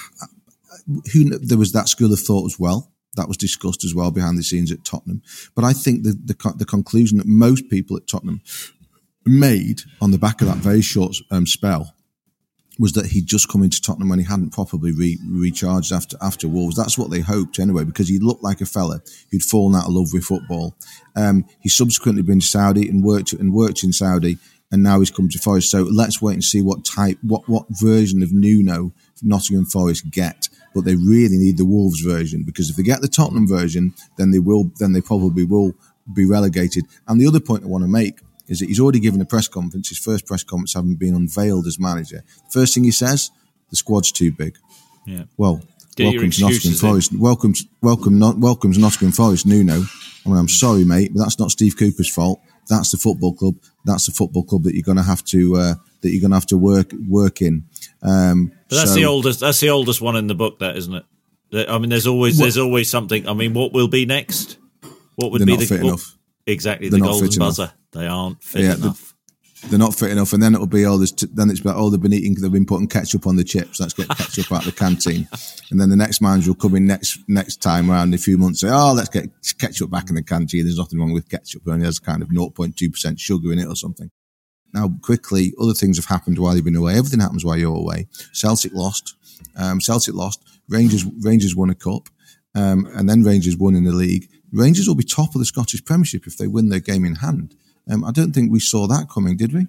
Who 1.13 1.38
there 1.38 1.58
was 1.58 1.71
that 1.73 1.88
school 1.88 2.12
of 2.12 2.19
thought 2.19 2.45
as 2.45 2.60
well. 2.60 2.91
That 3.15 3.27
was 3.27 3.38
discussed 3.38 3.84
as 3.84 3.93
well 3.93 4.10
behind 4.10 4.38
the 4.38 4.43
scenes 4.43 4.71
at 4.71 4.86
Tottenham. 4.86 5.21
But 5.54 5.65
I 5.65 5.73
think 5.73 6.04
the, 6.04 6.12
the, 6.13 6.54
the 6.58 6.65
conclusion 6.65 7.17
that 7.17 7.27
most 7.27 7.69
people 7.69 7.97
at 7.97 8.08
Tottenham 8.08 8.41
made 9.25 9.82
on 10.01 10.12
the 10.12 10.17
back 10.17 10.41
of 10.41 10.47
that 10.47 10.58
very 10.58 10.82
short 10.82 11.15
um, 11.30 11.45
spell 11.45 11.93
was 12.82 12.94
that 12.94 13.06
he'd 13.06 13.28
just 13.28 13.48
come 13.48 13.62
into 13.62 13.80
Tottenham 13.80 14.10
when 14.10 14.17
he 14.17 14.26
hadn't 14.26 14.50
properly 14.50 14.91
re- 14.91 15.20
recharged 15.30 15.91
after 15.91 16.17
after 16.20 16.48
Wolves. 16.48 16.76
That's 16.76 16.98
what 16.98 17.12
they 17.12 17.20
hoped 17.20 17.60
anyway, 17.60 17.84
because 17.84 18.10
he 18.10 18.17
looked 18.17 18.44
like 18.44 18.60
a 18.60 18.65
fella 18.65 19.04
who'd 19.30 19.44
fallen 19.44 19.76
out 19.76 19.86
of 19.86 19.94
love 19.94 20.08
with 20.12 20.24
football. 20.24 20.76
Um, 21.15 21.46
he's 21.60 21.78
subsequently 21.78 22.24
been 22.24 22.39
to 22.39 22.46
Saudi 22.46 22.89
and 22.89 23.04
worked 23.04 23.34
and 23.34 23.54
worked 23.54 23.84
in 23.84 23.94
Saudi, 23.94 24.39
and 24.72 24.82
now 24.82 24.98
he's 24.98 25.12
come 25.12 25.30
to 25.30 25.38
Forest. 25.38 25.70
So 25.70 25.84
let's 25.84 26.24
wait 26.24 26.34
and 26.34 26.44
see 26.44 26.63
what 26.63 26.84
type, 26.84 27.20
what 27.22 27.48
what 27.48 27.67
version 27.70 28.24
of 28.24 28.34
Nuno 28.34 28.94
Nottingham 29.22 29.65
Forest 29.65 30.10
get. 30.10 30.50
But 30.74 30.86
they 30.86 30.96
really 30.96 31.38
need 31.38 31.58
the 31.58 31.65
Wolves 31.65 32.02
version 32.02 32.44
because 32.44 32.72
if 32.72 32.78
they 32.78 32.84
get 32.84 33.02
the 33.02 33.08
Tottenham 33.08 33.48
version, 33.48 33.94
then 34.17 34.32
they 34.32 34.39
will, 34.39 34.72
then 34.80 34.94
they 34.94 35.02
probably 35.02 35.46
will 35.46 35.76
be 36.12 36.26
relegated. 36.26 36.86
And 37.08 37.22
the 37.22 37.28
other 37.28 37.39
point 37.39 37.63
I 37.63 37.67
want 37.67 37.84
to 37.84 37.88
make 37.88 38.22
is 38.47 38.60
that 38.60 38.67
he's 38.67 38.80
already 38.80 38.99
given 38.99 39.21
a 39.21 39.25
press 39.25 39.47
conference, 39.47 39.89
his 39.89 39.97
first 39.97 40.25
press 40.25 40.43
conference 40.43 40.73
having 40.73 40.95
been 40.95 41.15
unveiled 41.15 41.67
as 41.67 41.80
manager. 41.80 42.23
First 42.51 42.73
thing 42.73 42.84
he 42.84 42.91
says, 42.91 43.32
the 43.69 43.75
squad's 43.75 44.12
too 44.12 44.32
big. 44.32 44.58
Yeah. 45.06 45.23
Well, 45.38 45.62
welcome 45.97 46.32
to 46.32 46.41
Nottingham 46.41 46.73
Forest. 46.73 47.13
Welcome, 47.13 47.54
welcome, 47.82 48.19
not, 48.19 48.38
welcome 48.38 48.73
to 48.73 48.80
Nottingham 48.80 49.12
Forest, 49.12 49.45
Nuno. 49.45 49.84
I 50.25 50.30
mean, 50.30 50.38
I'm 50.38 50.49
sorry, 50.49 50.84
mate, 50.84 51.12
but 51.13 51.23
that's 51.23 51.39
not 51.39 51.51
Steve 51.51 51.77
Cooper's 51.77 52.10
fault. 52.10 52.41
That's 52.67 52.91
the 52.91 52.97
football 52.97 53.34
club. 53.34 53.56
That's 53.86 54.06
the 54.06 54.12
football 54.12 54.43
club 54.43 54.63
that 54.63 54.75
you're 54.75 54.84
going 54.84 54.97
to 54.97 55.04
have 55.04 55.23
to 55.25 55.56
uh, 55.56 55.73
that 56.01 56.12
you're 56.12 56.21
going 56.21 56.32
to 56.32 56.38
have 56.38 56.45
to 56.47 56.58
work 56.58 56.93
work 57.08 57.41
in. 57.41 57.65
Um, 58.04 58.51
but 58.69 58.75
that's 58.75 58.91
so, 58.91 58.95
the 58.95 59.06
oldest. 59.06 59.39
That's 59.39 59.60
the 59.60 59.69
oldest 59.69 59.99
one 59.99 60.15
in 60.15 60.27
the 60.27 60.36
book, 60.36 60.60
that 60.60 60.77
isn't 60.77 60.93
it? 60.93 61.06
I 61.67 61.77
mean, 61.80 61.89
there's 61.89 62.08
always 62.08 62.38
there's 62.38 62.58
always 62.58 62.89
something. 62.89 63.27
I 63.27 63.34
mean, 63.34 63.54
what 63.54 63.73
will 63.73 63.88
be 63.88 64.06
next? 64.06 64.58
What 65.15 65.32
would 65.32 65.45
be 65.45 65.54
not 65.54 65.60
the 65.60 65.65
fit 65.65 65.82
what- 65.82 65.88
enough. 65.88 66.17
Exactly 66.47 66.89
They're 66.89 66.99
the 66.99 67.06
golden 67.06 67.27
fit 67.27 67.36
enough. 67.38 67.47
buzzer? 67.49 67.73
They 67.93 68.08
aren't 68.08 68.43
fit 68.43 68.62
Yeah, 68.63 68.75
enough. 68.75 69.13
they're 69.69 69.80
not 69.80 69.95
fit 69.95 70.12
enough, 70.12 70.34
and 70.34 70.41
then 70.41 70.54
it'll 70.56 70.65
be 70.67 70.86
all 70.86 70.97
there's 70.97 71.12
t- 71.12 71.27
then 71.34 71.49
it's 71.49 71.60
about 71.60 71.75
oh, 71.77 71.89
they've 71.89 72.01
been 72.01 72.13
eating, 72.13 72.36
they've 72.36 72.51
been 72.51 72.65
putting 72.65 72.88
ketchup 72.88 73.27
on 73.27 73.36
the 73.36 73.43
chips. 73.43 73.80
Let's 73.80 73.93
get 73.93 74.08
ketchup 74.10 74.51
out 74.51 74.60
of 74.60 74.65
the 74.65 74.71
canteen, 74.71 75.27
and 75.69 75.80
then 75.80 75.89
the 75.89 75.95
next 75.95 76.21
manager 76.21 76.51
will 76.51 76.56
come 76.56 76.75
in 76.75 76.88
next 76.88 77.19
next 77.27 77.62
time 77.62 77.91
around 77.91 78.10
in 78.10 78.13
a 78.13 78.17
few 78.17 78.38
months. 78.38 78.62
Say, 78.62 78.69
oh, 78.71 78.93
let's 78.93 79.10
get 79.10 79.30
ketchup 79.60 79.89
back 79.91 80.10
in 80.10 80.15
the 80.15 80.23
canteen. 80.23 80.63
There's 80.65 80.77
nothing 80.77 80.99
wrong 80.99 81.12
with 81.13 81.30
ketchup. 81.30 81.63
It 81.65 81.69
only 81.71 81.86
has 81.86 81.99
kind 81.99 82.21
of 82.21 82.30
0.2 82.30 82.91
percent 82.91 83.19
sugar 83.19 83.51
in 83.54 83.60
it 83.60 83.67
or 83.67 83.75
something. 83.75 84.10
Now, 84.73 84.89
quickly, 85.01 85.54
other 85.62 85.73
things 85.73 85.97
have 85.97 86.06
happened 86.06 86.39
while 86.39 86.56
you've 86.56 86.63
been 86.63 86.77
away. 86.77 86.97
Everything 86.97 87.19
happens 87.19 87.43
while 87.43 87.58
you're 87.58 87.75
away. 87.75 88.08
Celtic 88.32 88.73
lost. 88.73 89.15
Um, 89.58 89.82
Celtic 89.82 90.13
lost. 90.15 90.41
Rangers 90.69 91.04
Rangers 91.19 91.56
won 91.58 91.69
a 91.69 91.75
cup, 91.75 92.08
um, 92.56 92.88
and 92.95 93.10
then 93.10 93.21
Rangers 93.23 93.58
won 93.58 93.75
in 93.75 93.84
the 93.84 93.91
league. 93.91 94.30
Rangers 94.52 94.88
will 94.88 94.96
be 94.96 95.04
top 95.04 95.36
of 95.36 95.40
the 95.40 95.46
Scottish 95.46 95.84
Premiership 95.84 96.28
if 96.28 96.38
they 96.38 96.48
win 96.48 96.70
their 96.70 96.80
game 96.80 97.06
in 97.06 97.16
hand. 97.16 97.56
Um, 97.90 98.04
I 98.04 98.12
don't 98.12 98.34
think 98.34 98.52
we 98.52 98.60
saw 98.60 98.88
that 98.88 99.10
coming, 99.10 99.38
did 99.38 99.54
we? 99.54 99.68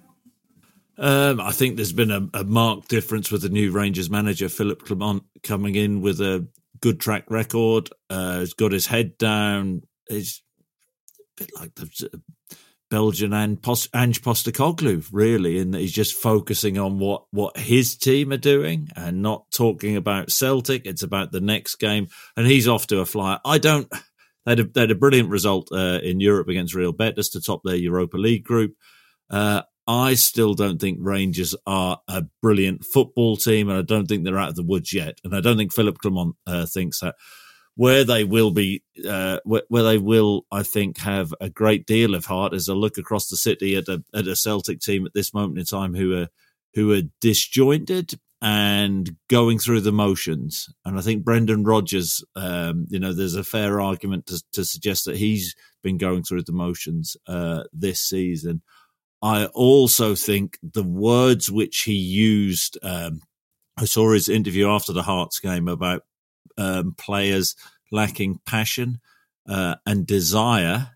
Um, 0.97 1.41
I 1.41 1.51
think 1.51 1.75
there's 1.75 1.93
been 1.93 2.11
a, 2.11 2.29
a 2.33 2.43
marked 2.43 2.89
difference 2.89 3.31
with 3.31 3.41
the 3.41 3.49
new 3.49 3.71
Rangers 3.71 4.09
manager, 4.09 4.49
Philippe 4.49 4.85
Clement, 4.85 5.23
coming 5.41 5.75
in 5.75 6.01
with 6.01 6.21
a 6.21 6.47
good 6.81 6.99
track 6.99 7.25
record. 7.29 7.89
Uh, 8.09 8.39
has 8.39 8.53
got 8.53 8.71
his 8.71 8.85
head 8.85 9.17
down. 9.17 9.81
He's 10.07 10.43
a 11.19 11.43
bit 11.43 11.49
like 11.59 11.75
the 11.75 12.21
Belgian 12.91 13.33
and 13.33 13.59
Post- 13.59 13.89
Ange 13.95 14.21
Postecoglou, 14.21 15.07
really, 15.11 15.57
in 15.57 15.71
that 15.71 15.79
he's 15.79 15.91
just 15.91 16.13
focusing 16.13 16.77
on 16.77 16.99
what, 16.99 17.23
what 17.31 17.57
his 17.57 17.97
team 17.97 18.31
are 18.31 18.37
doing 18.37 18.89
and 18.95 19.23
not 19.23 19.45
talking 19.51 19.95
about 19.95 20.31
Celtic. 20.31 20.85
It's 20.85 21.01
about 21.01 21.31
the 21.31 21.41
next 21.41 21.77
game, 21.77 22.09
and 22.37 22.45
he's 22.45 22.67
off 22.67 22.85
to 22.87 22.99
a 22.99 23.05
flyer. 23.05 23.39
I 23.43 23.57
don't. 23.57 23.91
They 24.45 24.51
had 24.51 24.59
a, 24.59 24.63
they 24.63 24.81
had 24.81 24.91
a 24.91 24.95
brilliant 24.95 25.29
result 25.29 25.69
uh, 25.71 25.99
in 26.03 26.19
Europe 26.19 26.47
against 26.47 26.75
Real 26.75 26.91
Betis 26.91 27.29
to 27.29 27.41
top 27.41 27.61
their 27.63 27.75
Europa 27.75 28.17
League 28.17 28.43
group. 28.43 28.75
Uh, 29.29 29.63
I 29.87 30.13
still 30.13 30.53
don't 30.53 30.79
think 30.79 30.99
Rangers 31.01 31.55
are 31.67 31.99
a 32.07 32.23
brilliant 32.41 32.85
football 32.85 33.35
team, 33.35 33.69
and 33.69 33.77
I 33.77 33.81
don't 33.81 34.05
think 34.05 34.23
they're 34.23 34.37
out 34.37 34.49
of 34.49 34.55
the 34.55 34.63
woods 34.63 34.93
yet. 34.93 35.19
And 35.23 35.35
I 35.35 35.41
don't 35.41 35.57
think 35.57 35.73
Philippe 35.73 35.97
Clement 36.01 36.35
uh, 36.47 36.65
thinks 36.65 36.99
that. 37.01 37.15
Where 37.75 38.03
they 38.03 38.23
will 38.23 38.51
be, 38.51 38.83
uh, 39.03 39.39
where, 39.45 39.63
they 39.81 39.97
will, 39.97 40.45
I 40.51 40.61
think, 40.61 40.99
have 40.99 41.33
a 41.41 41.49
great 41.49 41.87
deal 41.87 42.13
of 42.13 42.23
heart 42.23 42.53
is 42.53 42.67
a 42.67 42.75
look 42.75 42.99
across 42.99 43.29
the 43.29 43.35
city 43.35 43.75
at 43.75 43.87
a 43.87 44.03
at 44.13 44.27
a 44.27 44.35
Celtic 44.35 44.79
team 44.79 45.07
at 45.07 45.15
this 45.15 45.33
moment 45.33 45.57
in 45.57 45.65
time 45.65 45.95
who 45.95 46.15
are 46.15 46.27
who 46.75 46.91
are 46.93 47.01
disjointed 47.19 48.13
and 48.43 49.15
going 49.29 49.57
through 49.57 49.79
the 49.79 49.93
motions. 49.93 50.67
And 50.83 50.99
I 50.99 51.01
think 51.01 51.23
Brendan 51.23 51.63
Rodgers, 51.63 52.21
um, 52.35 52.87
you 52.89 52.99
know, 52.99 53.13
there's 53.13 53.35
a 53.35 53.43
fair 53.43 53.79
argument 53.79 54.25
to, 54.27 54.43
to 54.51 54.65
suggest 54.65 55.05
that 55.05 55.15
he's 55.15 55.55
been 55.81 55.97
going 55.97 56.23
through 56.23 56.43
the 56.43 56.51
motions 56.51 57.15
uh, 57.25 57.63
this 57.71 58.01
season. 58.01 58.61
I 59.21 59.45
also 59.45 60.13
think 60.13 60.59
the 60.61 60.83
words 60.83 61.49
which 61.49 61.83
he 61.83 61.93
used, 61.93 62.77
um, 62.83 63.21
I 63.77 63.85
saw 63.85 64.11
his 64.11 64.27
interview 64.27 64.67
after 64.67 64.91
the 64.91 65.03
Hearts 65.03 65.39
game 65.39 65.69
about 65.69 66.01
um, 66.57 66.95
players 66.97 67.55
lacking 67.93 68.41
passion 68.45 68.99
uh, 69.47 69.75
and 69.85 70.05
desire. 70.05 70.89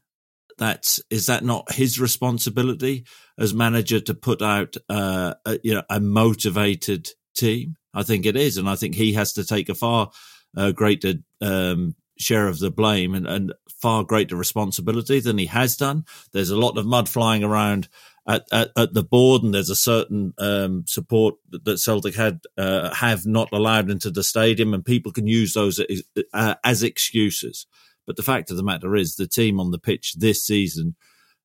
That's 0.57 0.99
is 1.09 1.27
that 1.27 1.45
not 1.45 1.71
his 1.71 1.97
responsibility 1.97 3.05
as 3.39 3.53
manager 3.53 4.01
to 4.01 4.13
put 4.13 4.41
out 4.41 4.75
uh, 4.89 5.35
a, 5.45 5.59
you 5.63 5.75
know 5.75 5.83
a 5.89 6.01
motivated 6.01 7.07
team? 7.37 7.77
I 7.93 8.03
think 8.03 8.25
it 8.25 8.35
is, 8.35 8.57
and 8.57 8.69
I 8.69 8.75
think 8.75 8.95
he 8.95 9.13
has 9.13 9.33
to 9.33 9.43
take 9.43 9.69
a 9.69 9.75
far 9.75 10.11
uh, 10.55 10.71
greater 10.71 11.13
um, 11.41 11.95
share 12.19 12.47
of 12.47 12.59
the 12.59 12.71
blame 12.71 13.15
and, 13.15 13.27
and 13.27 13.53
far 13.81 14.03
greater 14.03 14.35
responsibility 14.35 15.19
than 15.19 15.37
he 15.37 15.45
has 15.45 15.77
done. 15.77 16.03
There's 16.33 16.49
a 16.49 16.57
lot 16.57 16.77
of 16.77 16.85
mud 16.85 17.07
flying 17.07 17.43
around 17.43 17.89
at, 18.27 18.45
at, 18.51 18.71
at 18.75 18.93
the 18.93 19.03
board, 19.03 19.43
and 19.43 19.53
there's 19.53 19.69
a 19.69 19.75
certain 19.75 20.33
um, 20.37 20.83
support 20.85 21.35
that, 21.49 21.79
Celtic 21.79 22.15
had 22.15 22.41
uh, 22.57 22.93
have 22.93 23.25
not 23.25 23.49
allowed 23.51 23.89
into 23.89 24.11
the 24.11 24.23
stadium, 24.23 24.73
and 24.73 24.83
people 24.83 25.11
can 25.11 25.27
use 25.27 25.53
those 25.53 25.79
as, 25.79 26.03
uh, 26.33 26.55
as 26.63 26.83
excuses. 26.83 27.67
But 28.05 28.15
the 28.15 28.23
fact 28.23 28.51
of 28.51 28.57
the 28.57 28.63
matter 28.63 28.95
is, 28.95 29.15
the 29.15 29.27
team 29.27 29.59
on 29.59 29.71
the 29.71 29.79
pitch 29.79 30.15
this 30.17 30.43
season 30.43 30.95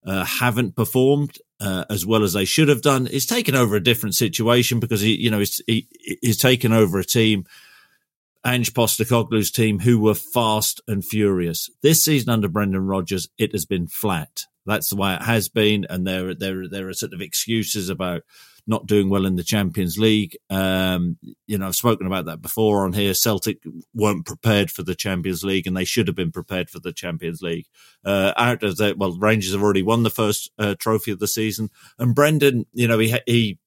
uh, 0.05 0.25
haven't 0.25 0.75
performed 0.75 1.39
uh, 1.62 1.85
as 1.88 2.05
well 2.05 2.25
as 2.25 2.33
they 2.33 2.44
should 2.44 2.68
have 2.68 2.83
done. 2.83 3.07
He's 3.07 3.27
taken 3.27 3.55
over 3.55 3.77
a 3.77 3.83
different 3.83 4.16
situation 4.16 4.81
because 4.81 5.01
he, 5.01 5.14
you 5.14 5.31
know, 5.31 5.38
he's, 5.38 5.62
he, 5.66 5.87
he's 6.20 6.38
taken 6.38 6.72
over 6.72 6.98
a 6.98 7.05
team. 7.05 7.46
Ange 8.44 8.75
Postecoglou's 8.75 9.53
team, 9.53 9.79
who 9.79 10.01
were 10.01 10.14
fast 10.14 10.81
and 10.88 11.05
furious. 11.05 11.70
This 11.81 12.03
season 12.03 12.31
under 12.31 12.48
Brendan 12.48 12.87
Rodgers, 12.87 13.29
it 13.38 13.53
has 13.53 13.64
been 13.64 13.87
flat. 13.87 14.46
That's 14.66 14.90
the 14.90 14.96
way 14.96 15.14
it 15.14 15.22
has 15.22 15.48
been, 15.48 15.87
and 15.90 16.07
there 16.07 16.35
there 16.35 16.68
there 16.68 16.88
are 16.88 16.94
sort 16.94 17.14
of 17.14 17.20
excuses 17.20 17.88
about 17.88 18.22
not 18.66 18.87
doing 18.87 19.11
well 19.11 19.27
in 19.27 19.37
the 19.37 19.42
Champions 19.42 19.98
League. 19.98 20.37
Um, 20.48 21.18
you 21.46 21.59
know, 21.59 21.66
I've 21.66 21.75
spoken 21.75 22.07
about 22.07 22.27
that 22.27 22.40
before 22.40 22.85
on 22.85 22.92
here. 22.92 23.12
Celtic 23.12 23.59
weren't 23.92 24.25
prepared 24.25 24.70
for 24.70 24.85
the 24.85 24.94
Champions 24.94 25.42
League, 25.42 25.66
and 25.66 25.77
they 25.77 25.85
should 25.85 26.07
have 26.07 26.16
been 26.16 26.31
prepared 26.31 26.70
for 26.70 26.79
the 26.79 26.92
Champions 26.92 27.42
League. 27.42 27.66
Uh, 28.05 28.33
out 28.37 28.62
of 28.62 28.79
well, 28.96 29.18
Rangers 29.18 29.53
have 29.53 29.62
already 29.62 29.83
won 29.83 30.05
the 30.05 30.11
first 30.11 30.51
uh, 30.59 30.75
trophy 30.79 31.11
of 31.11 31.18
the 31.18 31.29
season, 31.29 31.70
and 31.98 32.14
Brendan, 32.14 32.66
you 32.72 32.87
know, 32.87 32.98
he 32.98 33.16
he 33.27 33.59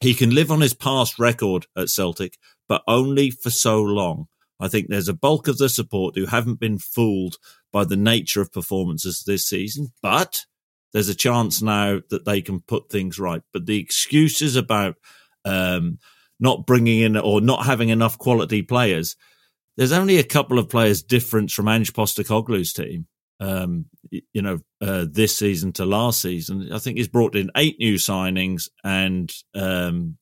he 0.00 0.14
can 0.14 0.34
live 0.34 0.50
on 0.50 0.60
his 0.60 0.74
past 0.74 1.18
record 1.18 1.66
at 1.76 1.88
Celtic, 1.88 2.38
but 2.68 2.82
only 2.86 3.30
for 3.30 3.50
so 3.50 3.82
long. 3.82 4.28
I 4.58 4.68
think 4.68 4.88
there's 4.88 5.08
a 5.08 5.14
bulk 5.14 5.48
of 5.48 5.58
the 5.58 5.68
support 5.68 6.16
who 6.16 6.26
haven't 6.26 6.60
been 6.60 6.78
fooled 6.78 7.36
by 7.76 7.84
the 7.84 7.94
nature 7.94 8.40
of 8.40 8.50
performances 8.50 9.22
this 9.26 9.44
season, 9.44 9.88
but 10.00 10.46
there's 10.94 11.10
a 11.10 11.14
chance 11.14 11.60
now 11.60 12.00
that 12.08 12.24
they 12.24 12.40
can 12.40 12.60
put 12.60 12.88
things 12.88 13.18
right. 13.18 13.42
But 13.52 13.66
the 13.66 13.78
excuses 13.78 14.56
about 14.56 14.94
um, 15.44 15.98
not 16.40 16.64
bringing 16.64 17.02
in 17.02 17.18
or 17.18 17.42
not 17.42 17.66
having 17.66 17.90
enough 17.90 18.16
quality 18.16 18.62
players, 18.62 19.14
there's 19.76 19.92
only 19.92 20.16
a 20.16 20.24
couple 20.24 20.58
of 20.58 20.70
players 20.70 21.02
difference 21.02 21.52
from 21.52 21.68
Ange 21.68 21.92
Postecoglou's 21.92 22.72
team. 22.72 23.08
Um, 23.40 23.84
you 24.10 24.40
know, 24.40 24.60
uh, 24.80 25.04
this 25.06 25.36
season 25.36 25.72
to 25.74 25.84
last 25.84 26.22
season, 26.22 26.72
I 26.72 26.78
think 26.78 26.96
he's 26.96 27.08
brought 27.08 27.36
in 27.36 27.50
eight 27.58 27.76
new 27.78 27.96
signings, 27.96 28.70
and 28.84 29.30
um, 29.54 30.16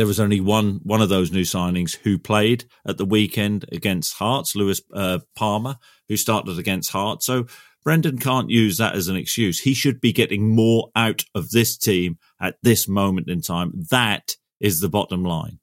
there 0.00 0.06
was 0.06 0.18
only 0.18 0.40
one 0.40 0.80
one 0.82 1.02
of 1.02 1.10
those 1.10 1.30
new 1.30 1.42
signings 1.42 1.94
who 1.94 2.18
played 2.18 2.64
at 2.86 2.96
the 2.96 3.04
weekend 3.04 3.66
against 3.70 4.14
Hearts, 4.14 4.56
Luis 4.56 4.80
uh, 4.94 5.18
Palma, 5.36 5.78
who 6.08 6.16
started 6.16 6.58
against 6.58 6.90
Hearts. 6.90 7.26
So 7.26 7.44
Brendan 7.84 8.16
can't 8.16 8.48
use 8.48 8.78
that 8.78 8.94
as 8.94 9.08
an 9.08 9.16
excuse. 9.16 9.60
He 9.60 9.74
should 9.74 10.00
be 10.00 10.14
getting 10.14 10.54
more 10.56 10.88
out 10.96 11.24
of 11.34 11.50
this 11.50 11.76
team 11.76 12.16
at 12.40 12.56
this 12.62 12.88
moment 12.88 13.28
in 13.28 13.42
time. 13.42 13.72
That 13.90 14.36
is 14.58 14.80
the 14.80 14.88
bottom 14.88 15.22
line. 15.22 15.58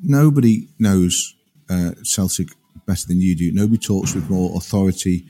Nobody 0.00 0.68
knows 0.78 1.34
uh, 1.68 1.94
Celtic 2.04 2.50
better 2.86 3.08
than 3.08 3.20
you 3.20 3.34
do. 3.34 3.50
Nobody 3.52 3.78
talks 3.78 4.14
with 4.14 4.30
more 4.30 4.56
authority, 4.56 5.26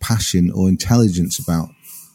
passion, 0.00 0.50
or 0.50 0.70
intelligence 0.70 1.38
about 1.38 1.68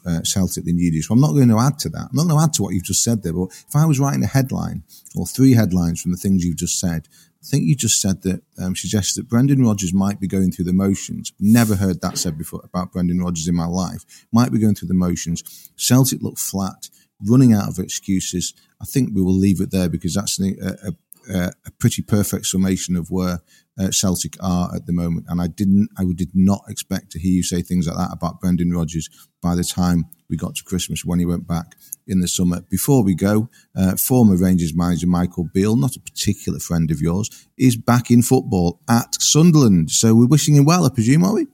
uh, 0.06 0.22
Celtic 0.22 0.64
than 0.64 0.78
you 0.78 0.90
do. 0.90 1.02
So 1.02 1.14
I'm 1.14 1.20
not 1.20 1.32
going 1.32 1.48
to 1.48 1.58
add 1.58 1.78
to 1.80 1.88
that. 1.90 2.08
I'm 2.10 2.16
not 2.16 2.28
going 2.28 2.38
to 2.38 2.44
add 2.44 2.52
to 2.54 2.62
what 2.62 2.74
you've 2.74 2.84
just 2.84 3.02
said 3.02 3.22
there. 3.22 3.32
But 3.32 3.48
if 3.68 3.74
I 3.74 3.86
was 3.86 3.98
writing 3.98 4.22
a 4.22 4.28
headline 4.28 4.84
or 5.16 5.26
three 5.26 5.54
headlines 5.54 6.00
from 6.00 6.12
the 6.12 6.18
things 6.18 6.44
you've 6.44 6.56
just 6.56 6.78
said, 6.78 7.08
I 7.42 7.48
think 7.48 7.64
you 7.64 7.76
just 7.76 8.00
said 8.00 8.22
that 8.22 8.42
um, 8.58 8.74
suggests 8.74 9.14
that 9.14 9.28
Brendan 9.28 9.62
Rodgers 9.64 9.94
might 9.94 10.18
be 10.18 10.26
going 10.26 10.50
through 10.50 10.64
the 10.64 10.72
motions. 10.72 11.32
Never 11.38 11.76
heard 11.76 12.00
that 12.00 12.18
said 12.18 12.36
before 12.36 12.62
about 12.64 12.92
Brendan 12.92 13.20
Rodgers 13.20 13.46
in 13.46 13.54
my 13.54 13.66
life. 13.66 14.04
Might 14.32 14.50
be 14.50 14.58
going 14.58 14.74
through 14.74 14.88
the 14.88 14.94
motions. 14.94 15.70
Celtic 15.76 16.22
look 16.22 16.38
flat, 16.38 16.88
running 17.24 17.52
out 17.52 17.68
of 17.68 17.78
excuses. 17.78 18.52
I 18.80 18.84
think 18.84 19.10
we 19.14 19.22
will 19.22 19.32
leave 19.32 19.60
it 19.60 19.70
there 19.70 19.88
because 19.88 20.14
that's 20.14 20.40
a, 20.40 20.76
a, 20.88 20.92
a, 21.28 21.52
a 21.66 21.70
pretty 21.78 22.02
perfect 22.02 22.46
summation 22.46 22.96
of 22.96 23.10
where 23.10 23.40
uh, 23.78 23.90
Celtic 23.90 24.36
are 24.42 24.74
at 24.74 24.86
the 24.86 24.92
moment. 24.92 25.26
And 25.28 25.40
I 25.40 25.46
didn't, 25.48 25.88
I 25.98 26.04
did 26.14 26.30
not 26.34 26.62
expect 26.68 27.10
to 27.12 27.18
hear 27.18 27.32
you 27.32 27.42
say 27.42 27.62
things 27.62 27.86
like 27.86 27.96
that 27.96 28.10
about 28.12 28.40
Brendan 28.40 28.72
Rodgers 28.72 29.08
by 29.42 29.54
the 29.54 29.64
time 29.64 30.04
we 30.28 30.36
got 30.36 30.54
to 30.56 30.64
Christmas 30.64 31.04
when 31.04 31.18
he 31.18 31.26
went 31.26 31.46
back 31.46 31.76
in 32.06 32.20
the 32.20 32.26
summer. 32.28 32.62
Before 32.70 33.04
we 33.04 33.14
go, 33.14 33.48
uh, 33.76 33.96
former 33.96 34.36
Rangers 34.36 34.74
manager 34.74 35.06
Michael 35.06 35.44
Beale, 35.52 35.76
not 35.76 35.94
a 35.96 36.00
particular 36.00 36.58
friend 36.58 36.90
of 36.90 37.00
yours, 37.00 37.28
is 37.58 37.76
back 37.76 38.10
in 38.10 38.22
football 38.22 38.80
at 38.88 39.14
Sunderland. 39.20 39.90
So 39.90 40.14
we're 40.14 40.26
wishing 40.26 40.56
him 40.56 40.64
well, 40.64 40.84
I 40.84 40.88
presume, 40.88 41.24
are 41.24 41.34
we? 41.34 41.46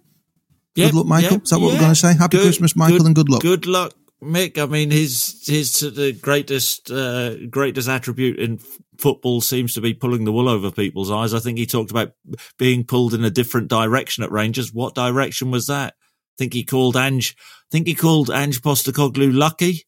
Yep, 0.74 0.92
good 0.92 0.94
luck, 0.94 1.06
Michael. 1.06 1.32
yep, 1.32 1.42
Is 1.42 1.50
that 1.50 1.58
what 1.58 1.66
yeah. 1.68 1.72
we're 1.74 1.80
going 1.80 1.90
to 1.92 2.00
say? 2.00 2.14
Happy 2.16 2.36
Good- 2.38 2.44
Christmas, 2.44 2.74
Michael, 2.76 2.98
good- 2.98 3.06
and 3.06 3.14
good 3.16 3.28
luck. 3.28 3.42
Good 3.42 3.66
luck, 3.66 3.92
Mick. 4.22 4.56
I 4.56 4.66
mean, 4.66 4.90
his 4.90 5.42
his 5.46 5.80
the 5.80 6.12
greatest 6.12 6.90
uh, 6.90 7.46
greatest 7.46 7.88
attribute 7.88 8.38
in 8.38 8.60
football 8.98 9.40
seems 9.40 9.74
to 9.74 9.80
be 9.80 9.94
pulling 9.94 10.24
the 10.24 10.32
wool 10.32 10.48
over 10.48 10.70
people's 10.70 11.10
eyes. 11.10 11.34
I 11.34 11.40
think 11.40 11.58
he 11.58 11.66
talked 11.66 11.90
about 11.90 12.12
being 12.58 12.84
pulled 12.84 13.14
in 13.14 13.24
a 13.24 13.30
different 13.30 13.68
direction 13.68 14.22
at 14.22 14.30
Rangers. 14.30 14.72
What 14.72 14.94
direction 14.94 15.50
was 15.50 15.66
that? 15.66 15.94
I 15.94 16.36
think 16.38 16.54
he 16.54 16.64
called 16.64 16.96
Ange. 16.96 17.36
I 17.38 17.68
think 17.72 17.86
he 17.86 17.94
called 17.94 18.30
Ange 18.30 18.62
Postecoglou 18.62 19.34
lucky. 19.34 19.86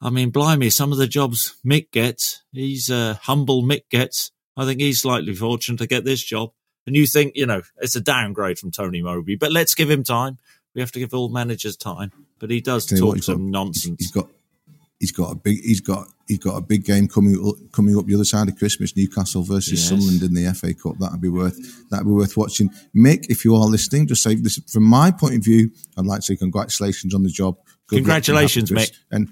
I 0.00 0.10
mean, 0.10 0.30
blimey, 0.30 0.70
some 0.70 0.92
of 0.92 0.98
the 0.98 1.06
jobs 1.06 1.56
Mick 1.66 1.90
gets, 1.90 2.42
he's 2.52 2.88
uh, 2.90 3.16
humble 3.22 3.62
Mick 3.62 3.88
gets. 3.90 4.30
I 4.56 4.64
think 4.64 4.80
he's 4.80 5.00
slightly 5.00 5.34
fortunate 5.34 5.78
to 5.78 5.86
get 5.86 6.04
this 6.04 6.22
job. 6.22 6.50
And 6.86 6.94
you 6.94 7.06
think, 7.06 7.32
you 7.34 7.46
know, 7.46 7.62
it's 7.78 7.96
a 7.96 8.00
downgrade 8.00 8.58
from 8.58 8.70
Tony 8.70 9.02
Mowbray, 9.02 9.36
but 9.36 9.52
let's 9.52 9.74
give 9.74 9.90
him 9.90 10.04
time. 10.04 10.38
We 10.74 10.80
have 10.80 10.92
to 10.92 11.00
give 11.00 11.14
all 11.14 11.28
managers 11.28 11.76
time. 11.76 12.12
But 12.38 12.50
he 12.50 12.60
does 12.60 12.86
talk 12.86 13.00
what, 13.16 13.24
some 13.24 13.50
got- 13.50 13.50
nonsense. 13.50 13.96
He's 13.98 14.10
got 14.12 14.28
he's 15.00 15.12
got 15.12 15.30
a 15.32 15.34
big 15.34 15.60
he's 15.62 15.80
got 15.80 16.08
he's 16.26 16.38
got 16.38 16.56
a 16.56 16.60
big 16.60 16.84
game 16.84 17.08
coming 17.08 17.34
up, 17.46 17.54
coming 17.72 17.96
up 17.96 18.06
the 18.06 18.14
other 18.14 18.24
side 18.24 18.48
of 18.48 18.56
Christmas. 18.56 18.96
Newcastle 18.96 19.42
versus 19.42 19.72
Yes. 19.80 19.88
Sunderland 19.88 20.22
in 20.22 20.34
the 20.34 20.52
FA 20.54 20.74
Cup. 20.74 20.98
That'd 20.98 21.20
be 21.20 21.28
worth 21.28 21.56
that'd 21.90 22.06
be 22.06 22.12
worth 22.12 22.36
watching. 22.36 22.70
Mick, 22.94 23.26
if 23.28 23.44
you 23.44 23.54
are 23.54 23.66
listening, 23.66 24.06
just 24.06 24.22
say 24.22 24.34
this 24.34 24.60
from 24.72 24.84
my 24.84 25.10
point 25.10 25.34
of 25.36 25.44
view. 25.44 25.70
I'd 25.96 26.06
like 26.06 26.20
to 26.20 26.26
say 26.26 26.36
congratulations 26.36 27.14
on 27.14 27.22
the 27.22 27.30
job. 27.30 27.56
Good 27.88 27.96
Congratulations, 27.96 28.70
Mick. 28.70 28.92
And 29.10 29.28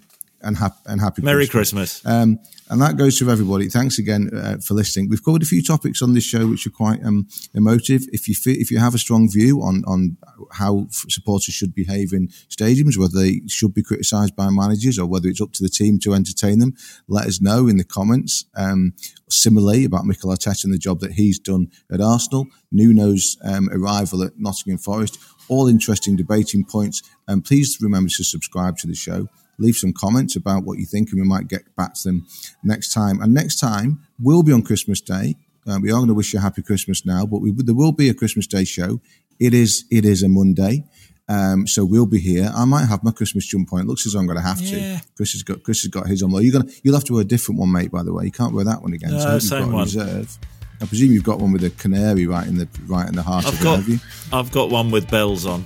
and 0.47 0.57
happy 0.57 0.77
and 0.87 1.01
happy 1.01 1.23
Merry 1.23 1.47
Christmas. 1.47 2.05
Um, 2.07 2.39
and 2.69 2.81
that 2.81 2.97
goes 2.97 3.19
to 3.19 3.31
everybody. 3.31 3.69
Thanks 3.69 3.99
again 3.99 4.31
uh, 4.35 4.57
for 4.59 4.75
listening. 4.75 5.09
We've 5.09 5.25
covered 5.25 5.43
a 5.43 5.47
few 5.47 5.63
topics 5.63 6.03
on 6.03 6.15
this 6.15 6.25
show 6.25 6.47
which 6.47 6.67
are 6.67 6.71
quite 6.71 7.05
um, 7.05 7.29
emotive. 7.55 8.03
If 8.13 8.29
you 8.29 8.35
feel, 8.35 8.57
if 8.59 8.71
you 8.71 8.79
have 8.79 8.95
a 8.95 8.99
strong 8.99 9.31
view 9.31 9.63
on 9.63 9.85
on 9.87 10.17
how 10.53 10.87
f- 10.89 11.05
supporters 11.09 11.55
should 11.55 11.75
behave 11.75 12.13
in 12.13 12.29
stadiums, 12.49 12.97
whether 12.97 13.19
they 13.19 13.43
should 13.49 13.75
be 13.75 13.83
criticised 13.83 14.35
by 14.35 14.49
managers 14.51 14.99
or 14.99 15.07
whether 15.07 15.29
it's 15.29 15.41
up 15.41 15.53
to 15.53 15.63
the 15.63 15.69
team 15.69 15.99
to 16.01 16.15
entertain 16.15 16.59
them, 16.59 16.75
let 17.09 17.27
us 17.27 17.41
know 17.41 17.69
in 17.69 17.77
the 17.77 17.85
comments. 17.85 18.45
Um, 18.57 18.95
similarly, 19.29 19.85
about 19.85 20.07
Mikel 20.07 20.31
Arteta 20.31 20.65
and 20.65 20.73
the 20.73 20.79
job 20.79 21.01
that 21.01 21.13
he's 21.13 21.39
done 21.39 21.71
at 21.93 22.01
Arsenal, 22.01 22.47
Nuno's 22.73 23.37
um, 23.45 23.69
arrival 23.73 24.23
at 24.23 24.39
Nottingham 24.39 24.79
Forest, 24.79 25.19
all 25.49 25.69
interesting 25.69 26.17
debating 26.17 26.65
points. 26.65 27.03
And 27.29 27.45
please 27.45 27.79
remember 27.81 28.11
to 28.11 28.25
subscribe 28.25 28.77
to 28.79 28.87
the 28.87 28.95
show 28.95 29.29
leave 29.59 29.77
some 29.77 29.93
comments 29.93 30.37
about 30.37 30.65
what 30.65 30.79
you 30.79 30.85
think, 30.87 31.11
and 31.13 31.21
we 31.21 31.27
might 31.27 31.49
get 31.49 31.75
back 31.77 31.95
to 31.95 32.03
them 32.05 32.27
next 32.63 32.93
time. 32.93 33.21
And 33.21 33.33
next 33.35 33.59
time 33.59 34.01
will 34.19 34.43
be 34.43 34.53
on 34.53 34.63
Christmas 34.63 35.01
Day. 35.01 35.37
Uh, 35.67 35.79
we 35.83 35.91
are 35.91 35.95
going 35.97 36.09
to 36.09 36.15
wish 36.15 36.33
you 36.33 36.39
a 36.39 36.43
happy 36.43 36.63
Christmas 36.63 37.05
now, 37.05 37.27
but 37.27 37.41
we, 37.41 37.51
there 37.53 37.75
will 37.75 37.93
be 37.93 38.09
a 38.09 38.15
Christmas 38.15 38.47
Day 38.47 38.65
show. 38.65 39.01
It 39.41 39.53
is 39.53 39.85
it 39.91 40.05
is 40.05 40.23
a 40.23 40.29
Monday, 40.29 40.85
um, 41.29 41.67
so 41.67 41.85
we'll 41.85 42.07
be 42.07 42.21
here. 42.21 42.51
I 42.55 42.65
might 42.65 42.87
have 42.87 43.03
my 43.03 43.11
Christmas 43.11 43.45
jump 43.47 43.73
on. 43.73 43.81
It 43.81 43.87
looks 43.87 44.07
as 44.07 44.13
though 44.13 44.21
I'm 44.21 44.27
going 44.27 44.39
to 44.39 44.45
have 44.45 44.61
Yeah. 44.61 44.99
to. 44.99 45.05
Chris 45.17 45.33
has 45.33 45.43
got 45.43 45.63
Chris 45.63 45.83
has 45.83 45.91
got 45.91 46.07
his 46.07 46.23
on. 46.23 46.31
Well, 46.31 46.41
you're 46.43 46.53
gonna 46.59 46.71
you'll 46.83 46.95
have 46.95 47.05
to 47.05 47.15
wear 47.15 47.23
a 47.23 47.27
different 47.27 47.59
one, 47.61 47.73
mate. 47.73 47.91
By 47.91 48.03
the 48.05 48.13
way, 48.13 48.25
you 48.25 48.31
can't 48.33 48.55
wear 48.55 48.65
that 48.65 48.81
one 48.83 48.93
again. 48.93 49.11
No, 49.11 49.35
I 49.35 49.39
same 49.39 49.73
one. 49.73 49.83
reserve. 49.85 50.39
I 50.81 50.85
presume 50.87 51.11
you've 51.13 51.25
got 51.25 51.39
one 51.41 51.53
with 51.53 51.65
a 51.65 51.71
canary 51.71 52.27
right 52.27 52.47
in 52.47 52.59
the 52.59 52.69
right 52.87 53.09
in 53.09 53.15
the 53.15 53.23
heart 53.23 53.47
I've 53.47 53.55
it, 53.61 53.63
got, 53.63 53.77
have 53.81 53.89
you? 53.89 53.99
I've 54.33 54.53
got 54.53 54.71
one 54.71 54.91
with 54.91 55.11
bells 55.11 55.47
on. 55.47 55.65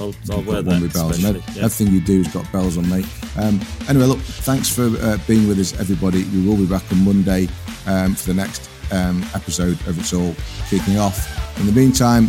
I'll, 0.00 0.14
I'll 0.30 0.42
wear 0.42 0.62
that. 0.62 0.82
with 0.82 0.92
bells. 0.92 1.18
especially, 1.18 1.40
yeah. 1.54 1.64
Everything 1.64 1.94
you 1.94 2.00
do 2.00 2.22
has 2.22 2.32
got 2.32 2.50
bells 2.52 2.76
on, 2.78 2.88
mate. 2.88 3.06
Um, 3.36 3.60
anyway, 3.88 4.06
look, 4.06 4.18
thanks 4.18 4.68
for 4.68 4.84
uh, 5.00 5.18
being 5.26 5.48
with 5.48 5.58
us, 5.58 5.78
everybody. 5.78 6.24
We 6.24 6.46
will 6.46 6.56
be 6.56 6.66
back 6.66 6.90
on 6.92 7.04
Monday 7.04 7.48
um, 7.86 8.14
for 8.14 8.28
the 8.28 8.34
next 8.34 8.68
um, 8.92 9.24
episode 9.34 9.80
of 9.86 9.98
It's 9.98 10.12
All 10.12 10.34
Kicking 10.68 10.98
Off. 10.98 11.58
In 11.58 11.66
the 11.66 11.72
meantime, 11.72 12.26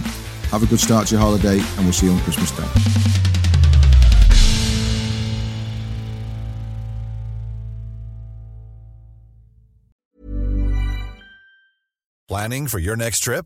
have 0.51 0.63
a 0.63 0.67
good 0.67 0.79
start 0.79 1.07
to 1.07 1.15
your 1.15 1.21
holiday, 1.21 1.59
and 1.59 1.79
we'll 1.83 1.93
see 1.93 2.05
you 2.07 2.11
on 2.11 2.19
Christmas 2.21 2.51
Day. 2.51 2.65
Planning 12.27 12.67
for 12.67 12.79
your 12.79 12.95
next 12.95 13.19
trip? 13.19 13.45